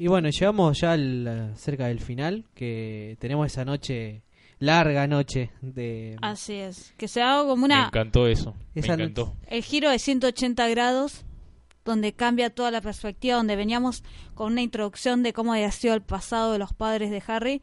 [0.00, 4.22] Y bueno, llegamos ya al- cerca del final, que tenemos esa noche,
[4.58, 6.16] larga noche de...
[6.22, 8.54] Así es, que se haga como Me una encantó eso.
[8.74, 9.36] Esa me encantó.
[9.46, 11.26] el giro de 180 grados,
[11.84, 14.02] donde cambia toda la perspectiva, donde veníamos
[14.34, 17.60] con una introducción de cómo había sido el pasado de los padres de Harry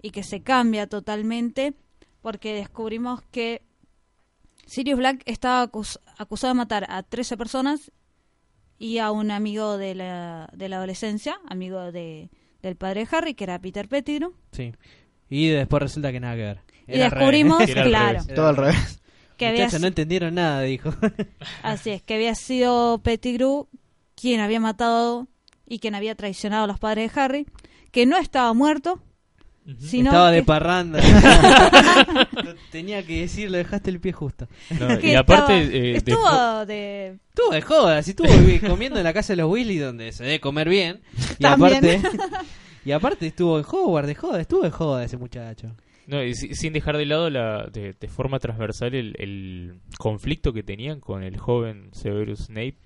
[0.00, 1.74] y que se cambia totalmente
[2.20, 3.62] porque descubrimos que
[4.66, 7.90] Sirius Black estaba acus- acusado de matar a 13 personas
[8.82, 12.30] y a un amigo de la, de la adolescencia, amigo de,
[12.62, 14.34] del padre de Harry, que era Peter Pettigrew.
[14.50, 14.72] Sí.
[15.30, 16.60] Y después resulta que nada que ver.
[16.88, 17.70] Y Era descubrimos, revés.
[17.76, 19.00] Era al claro, Todo al revés.
[19.36, 20.92] que había no entendieron nada, dijo.
[21.62, 23.68] Así es, que había sido Pettigrew
[24.16, 25.28] quien había matado
[25.64, 27.46] y quien había traicionado a los padres de Harry,
[27.92, 29.00] que no estaba muerto.
[29.78, 31.00] Sino Estaba de que, parranda.
[32.44, 34.48] Lo Tenía que decir, lo dejaste el pie justo.
[34.78, 37.18] No, y aparte, estaba- eh, estuvo de...
[37.28, 38.28] Estuvo de joda, si estuvo
[38.68, 41.00] comiendo en la casa de los Weasley donde se debe comer bien.
[41.38, 41.76] Y También.
[41.76, 42.00] aparte,
[42.84, 45.74] y aparte estuvo en Hogwarts de joda, estuvo de joda ese muchacho.
[46.06, 50.52] no, y si- sin dejar de lado la, de, de forma transversal el, el conflicto
[50.52, 52.76] que tenían con el joven Severus Snape.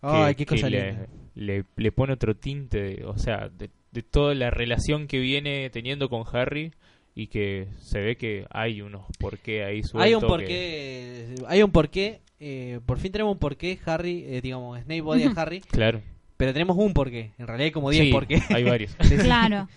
[0.00, 1.06] Ay, que, qué cosa que linda.
[1.34, 5.18] le, le, le pone otro tinte, de- o sea, de, de toda la relación que
[5.18, 6.72] viene teniendo con Harry
[7.14, 11.34] y que se ve que hay unos por qué ahí suelto Hay un que- porqué,
[11.48, 15.40] hay un porqué, eh, por fin tenemos un porqué, Harry, eh, digamos, Snape odia a
[15.42, 16.00] Harry, Claro.
[16.36, 18.48] pero tenemos un porqué, en realidad hay como 10 Sí, porqués.
[18.50, 18.94] hay varios.
[19.00, 19.24] Sí, sí.
[19.24, 19.68] Claro.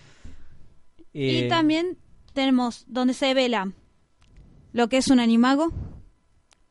[1.14, 1.98] Eh, Y también
[2.32, 3.72] tenemos donde se vela
[4.72, 5.72] lo que es un animago,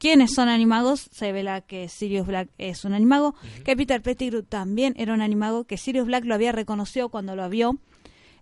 [0.02, 4.96] quiénes son animagos, se vela que Sirius Black es un animago, que Peter Pettigrew también
[4.98, 7.78] era un animago, que Sirius Black lo había reconocido cuando lo vio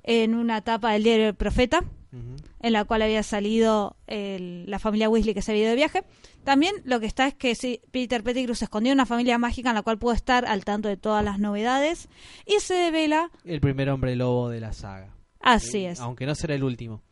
[0.04, 1.82] en una etapa del diario El Profeta,
[2.62, 6.04] en la cual había salido el- la familia Weasley que se había ido de viaje.
[6.46, 9.70] También lo que está es que sí, Peter Pettigrew se escondió en una familia mágica
[9.70, 12.08] en la cual pudo estar al tanto de todas las novedades
[12.48, 15.14] y se devela El primer hombre lobo de la saga.
[15.42, 16.00] Así Eh, es.
[16.00, 17.04] Aunque no será el último.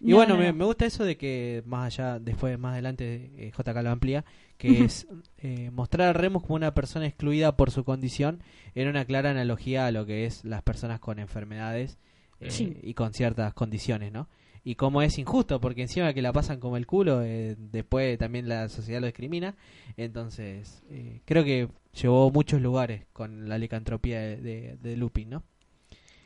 [0.00, 0.54] Y No, bueno, no, me, no.
[0.54, 4.24] me gusta eso de que más allá, después, más adelante, eh, JK lo amplía,
[4.56, 5.06] que es
[5.38, 8.42] eh, mostrar a Remus como una persona excluida por su condición
[8.74, 11.98] en una clara analogía a lo que es las personas con enfermedades
[12.40, 12.76] eh, Sí.
[12.82, 14.28] y con ciertas condiciones, ¿no?
[14.64, 18.48] Y cómo es injusto, porque encima que la pasan como el culo, eh, después también
[18.48, 19.54] la sociedad lo discrimina.
[19.98, 21.68] Entonces, eh, creo que
[22.00, 25.42] llevó muchos lugares con la licantropía de, de, de Lupin, ¿no?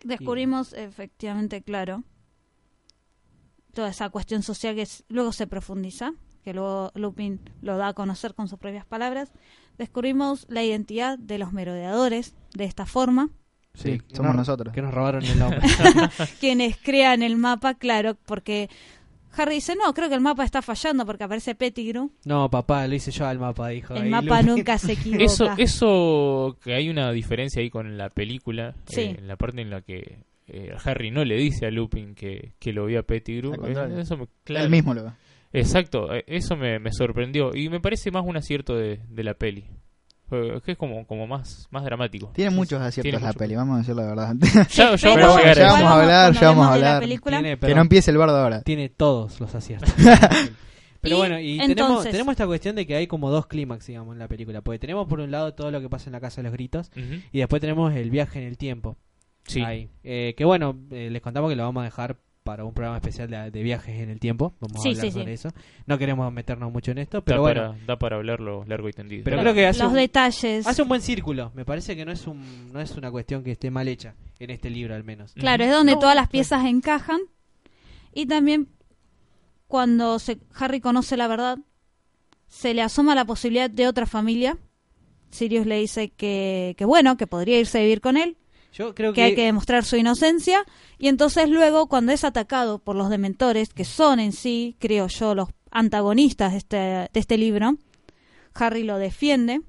[0.04, 2.02] Descubrimos efectivamente, claro,
[3.74, 6.12] toda esa cuestión social que es- luego se profundiza,
[6.42, 9.32] que luego Lupin lo da a conocer con sus propias palabras.
[9.78, 13.30] Descubrimos la identidad de los merodeadores de esta forma,
[13.74, 14.72] Sí, somos nos- nosotros.
[14.72, 15.60] Que nos robaron el nombre.
[16.40, 18.70] quienes crean el mapa, claro, porque
[19.36, 22.12] Harry dice, no, creo que el mapa está fallando porque aparece Pettigrew.
[22.24, 23.94] No, papá, lo hice yo al mapa, dijo.
[23.94, 24.54] El mapa Lupin.
[24.58, 25.24] nunca se equivoca.
[25.24, 29.00] Eso, eso que hay una diferencia ahí con la película, Sí.
[29.00, 32.54] eh, en la parte en la que eh, Harry no le dice a Lupin que,
[32.58, 33.54] que lo vio a Pettigrew.
[33.66, 34.64] Eh, eso me- claro.
[34.64, 35.10] Él mismo lo ve.
[35.52, 39.34] Exacto, eh, eso me, me sorprendió y me parece más un acierto de, de la
[39.34, 39.66] peli.
[40.30, 42.32] Que es como, como más, más dramático.
[42.34, 43.38] Tiene muchos aciertos Tiene la mucho.
[43.38, 44.34] peli, vamos a decir la verdad.
[44.70, 45.88] Ya, ya vamos a llegar ya a vamos eso.
[45.88, 47.00] a hablar, ya vamos a hablemos de la hablar.
[47.02, 47.36] película.
[47.38, 48.62] Tiene, que pero no empiece el bardo ahora.
[48.62, 49.94] tiene todos los aciertos.
[51.00, 53.86] Pero Y bueno, y tenemos, entonces- tenemos esta cuestión de que hay como dos clímax,
[53.86, 54.62] digamos, en la película.
[54.62, 56.90] Porque tenemos por un lado todo lo que pasa en la Casa de los Gritos
[57.30, 58.96] y después tenemos el viaje en el tiempo.
[59.46, 59.60] Sí.
[59.62, 59.90] Ahí.
[60.02, 63.30] Eh, que bueno, eh, les contamos que lo vamos a dejar para un programa especial
[63.30, 64.54] de, de viajes en el tiempo.
[64.60, 65.32] Vamos Sí, a hablar sí, sobre sí.
[65.32, 65.48] eso.
[65.86, 67.60] No queremos meternos mucho en esto, Da, pero bueno.
[67.72, 69.24] para, da para hablarlo largo y tendido.
[69.24, 70.66] Pero Claro, creo que hace los un- detalles.
[70.66, 71.52] Hace un buen círculo.
[71.54, 74.50] Me parece que no es, un, no es una cuestión que esté mal hecha en
[74.50, 75.32] este libro, al menos.
[75.32, 77.20] Claro, es donde No, todas las piezas encajan.
[78.12, 78.68] Y también
[79.66, 81.58] cuando se, Harry conoce la verdad,
[82.46, 84.56] se le asoma la posibilidad de otra familia.
[85.30, 88.36] Sirius le dice que, que bueno, que podría irse a vivir con él,
[88.74, 90.64] Yo creo que que, hay que demostrar su inocencia.
[90.98, 95.34] Y entonces luego, cuando es atacado por los dementores, que son en sí, creo yo,
[95.34, 97.76] los antagonistas de este, de este libro,
[98.54, 99.60] Harry lo defiende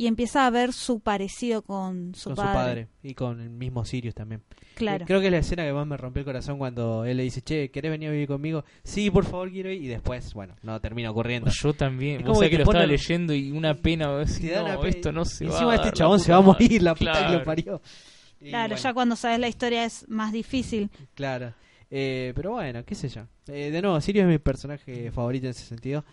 [0.00, 2.48] y empieza a ver su parecido con su con padre.
[2.48, 4.40] su padre y con el mismo Sirius también.
[4.74, 5.04] Claro.
[5.04, 7.22] Eh, Creo que es la escena que más me rompió el corazón cuando él le
[7.24, 8.64] dice, che, ¿querés venir a vivir conmigo?
[8.82, 9.82] Sí, por favor, quiero ir.
[9.82, 11.50] Y después, bueno, no termina ocurriendo.
[11.50, 12.20] Yo también.
[12.20, 14.16] Es como sabés que que, te lo estaba leyendo y una pena.
[14.16, 16.38] decís, Te da no, una esto no se va Encima a este chabón se va
[16.38, 17.38] a morir, la puta que Claro.
[17.38, 17.82] lo parió.
[18.40, 20.88] Y Claro, bueno, ya cuando sabes la historia es más difícil.
[21.14, 21.52] Claro.
[21.90, 23.26] Eh, pero bueno, qué sé yo.
[23.48, 26.06] Eh, de nuevo, Sirius es mi personaje favorito en ese sentido.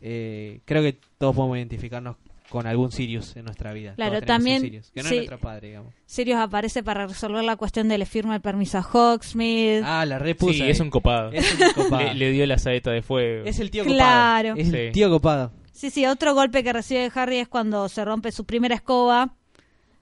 [0.00, 2.16] Eh, creo que todos podemos identificarnos
[2.50, 3.94] con algún Sirius en nuestra vida.
[3.94, 5.14] Claro, también, Sirius, que no sí.
[5.14, 5.92] es nuestro padre, digamos.
[6.06, 9.82] Sirius aparece para resolver la cuestión de le firma el permiso a Hogsmeade.
[9.84, 10.52] Ah, la repuso.
[10.52, 10.70] Sí, ahí.
[10.70, 11.30] es un copado.
[11.32, 12.04] Es un copado.
[12.04, 13.44] Le, le dio la saeta de fuego.
[13.46, 14.50] Es el tío Claro.
[14.50, 14.68] copado.
[14.68, 15.52] Es el tío copado.
[15.72, 19.34] Sí, sí, otro golpe que recibe Harry es cuando se rompe su primera escoba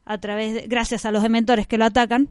[0.05, 2.28] a través de- gracias a los dementores que lo atacan,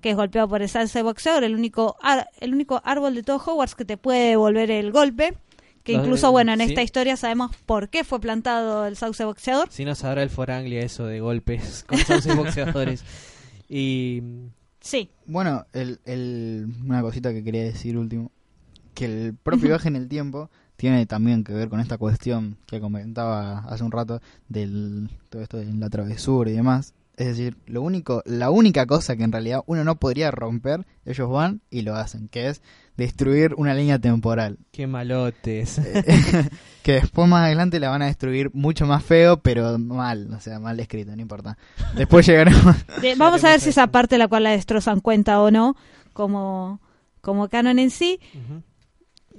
[0.00, 3.22] que es golpeado por el salsa de boxeador, el único ar- el único árbol de
[3.24, 5.34] todo Hogwarts que te puede devolver el golpe,
[5.88, 6.66] que incluso bueno, en sí.
[6.66, 9.68] esta historia sabemos por qué fue plantado el sauce boxeador.
[9.70, 13.02] Si no sabrá el Foranglia eso de golpes con sauces boxeadores.
[13.68, 14.22] Y
[14.80, 18.30] Sí, Bueno, el, el, una cosita que quería decir último,
[18.94, 22.80] que el propio viaje en el tiempo tiene también que ver con esta cuestión que
[22.80, 26.94] comentaba hace un rato del todo esto de la travesura y demás.
[27.16, 31.28] Es decir, lo único, la única cosa que en realidad uno no podría romper, ellos
[31.28, 32.62] van y lo hacen, que es
[32.98, 34.58] destruir una línea temporal.
[34.72, 35.80] qué malotes.
[36.82, 40.58] que después más adelante la van a destruir mucho más feo, pero mal, o sea,
[40.58, 41.56] mal escrito, no importa.
[41.96, 42.74] Después llegaremos.
[43.00, 45.76] De- vamos a ver si esa parte la cual la destrozan cuenta o no,
[46.12, 46.80] como,
[47.22, 48.20] como canon en sí.
[48.34, 48.62] Ujú.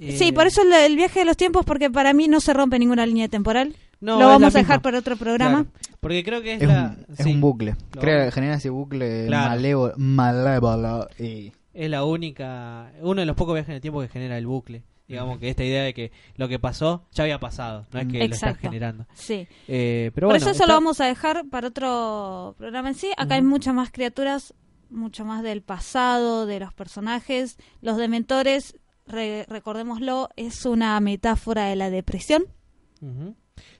[0.00, 2.54] Sí, Eh, por eso el, el viaje de los tiempos, porque para mí no se
[2.54, 3.76] rompe ninguna línea temporal.
[4.00, 4.82] no, Lo vamos a dejar misma.
[4.82, 5.64] para otro programa.
[5.66, 7.76] Claro, porque creo que es, Es, la, un, es un bucle.
[7.94, 9.50] Lo Crea, vamos- genera ese bucle Claro.
[9.50, 14.08] malévolo, malévolo y es la única, uno de los pocos viajes en el tiempo que
[14.08, 14.82] genera el bucle.
[15.08, 18.18] Digamos que esta idea de que lo que pasó ya había pasado, no es que
[18.18, 18.60] lo está Exacto.
[18.60, 19.06] generando.
[19.14, 19.48] Sí.
[19.66, 22.94] Eh, pero Por bueno, eso eso está- lo vamos a dejar para otro programa en
[22.94, 23.10] sí.
[23.16, 24.54] Acá hay muchas más criaturas,
[24.88, 27.56] mucho más del pasado, de los personajes.
[27.80, 32.44] Los dementores, re- recordémoslo, es una metáfora de la depresión.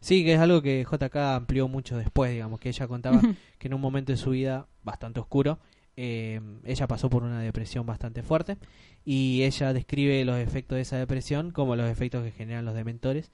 [0.00, 3.20] Sí, que es algo que JK amplió mucho después, digamos, que ella contaba
[3.58, 5.58] que en un momento de su vida bastante oscuro,
[5.96, 8.56] eh, ella pasó por una depresión bastante fuerte
[9.04, 13.30] y ella describe los efectos de esa depresión como los efectos que generan los dementores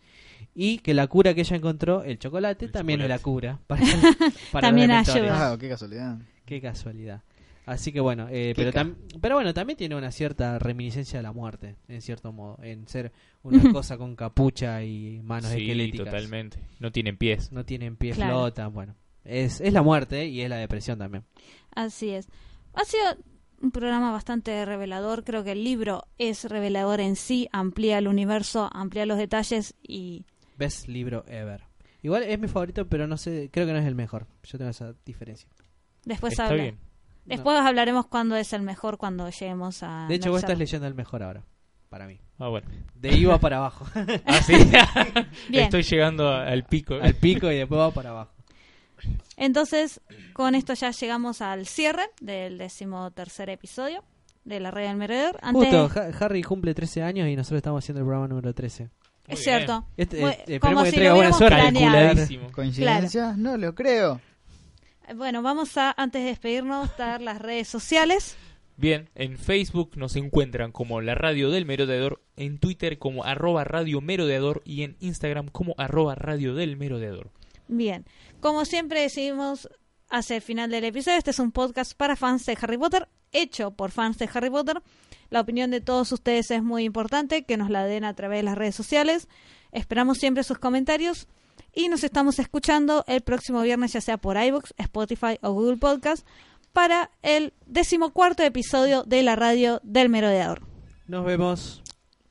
[0.55, 3.83] y que la cura que ella encontró, el chocolate, El también es la cura para,
[4.53, 5.31] para También los dementores.
[5.33, 5.53] ayuda.
[5.53, 6.19] Ah, qué casualidad.
[6.45, 7.23] Qué casualidad.
[7.67, 11.25] Así que bueno, eh, pero, ca- tam- pero bueno, también tiene una cierta reminiscencia de
[11.25, 13.11] la muerte, en cierto modo, en ser
[13.43, 16.05] una cosa con capucha y manos Sí, esqueléticas.
[16.07, 16.59] totalmente.
[16.79, 17.51] No tienen pies.
[17.51, 18.35] No tienen pies, Claro.
[18.35, 18.95] flotan, bueno.
[19.25, 21.25] Es, es la muerte y es la depresión también.
[21.77, 22.29] Así es.
[22.75, 23.05] Ha sido,
[23.63, 25.23] un programa bastante revelador.
[25.25, 30.25] Creo que el libro es revelador en sí, amplía el universo, amplía los detalles y
[30.59, 31.63] Best libro ever.
[32.03, 34.27] Igual es mi favorito, pero no sé, creo que no es el mejor.
[34.43, 35.49] Yo tengo esa diferencia.
[36.05, 36.79] después Está habla- bien.
[37.25, 40.95] Después hablaremos cuándo es el mejor cuando lleguemos a De hecho, vos estás leyendo el
[40.95, 41.43] mejor ahora,
[41.89, 42.21] para mí.
[42.39, 42.69] Ah, bueno.
[42.95, 43.85] De ahí va para abajo.
[44.27, 44.55] Ah, sí.
[45.53, 46.95] Estoy llegando al pico.
[46.95, 48.36] Al pico y después va para abajo.
[49.37, 50.01] Entonces,
[50.33, 54.03] con esto ya llegamos al cierre del decimotercer episodio
[54.45, 55.39] de la Red del Merodeador.
[55.43, 58.89] Antes, Justo, Ha- Harry cumple 13 años y nosotros estamos haciendo el programa número 13.
[59.29, 59.85] es cierto.
[59.97, 62.53] Este, Muy- eh, esperemos como que si traiga lo buena hubiéramos suerte.
[62.53, 63.35] ¿Coincidencia?
[63.37, 64.21] No lo creo.
[65.15, 68.37] Bueno, vamos a, antes de despedirnos, dar las redes sociales.
[68.77, 74.01] Bien, en Facebook nos encuentran como la radio del merodeador, en Twitter como arroba radio
[74.01, 77.31] merodeador y en Instagram como arroba radio del merodeador.
[77.69, 78.07] Bien,
[78.41, 79.69] como siempre decidimos
[80.09, 83.73] hacia el final del episodio, este es un podcast para fans de Harry Potter, hecho
[83.73, 84.83] por fans de Harry Potter.
[85.31, 88.43] La opinión de todos ustedes es muy importante, que nos la den a través de
[88.45, 89.29] las redes sociales.
[89.73, 91.27] Esperamos siempre sus comentarios
[91.73, 96.27] y nos estamos escuchando el próximo viernes, ya sea por iVoox, Spotify o Google Podcast,
[96.73, 100.63] para el decimocuarto episodio de la radio del merodeador.
[101.07, 101.83] Nos vemos.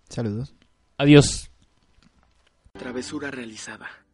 [0.09, 0.55] Saludos.
[0.97, 1.51] Adiós.
[2.73, 4.04] Travesura realizada.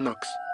[0.00, 0.47] Knox.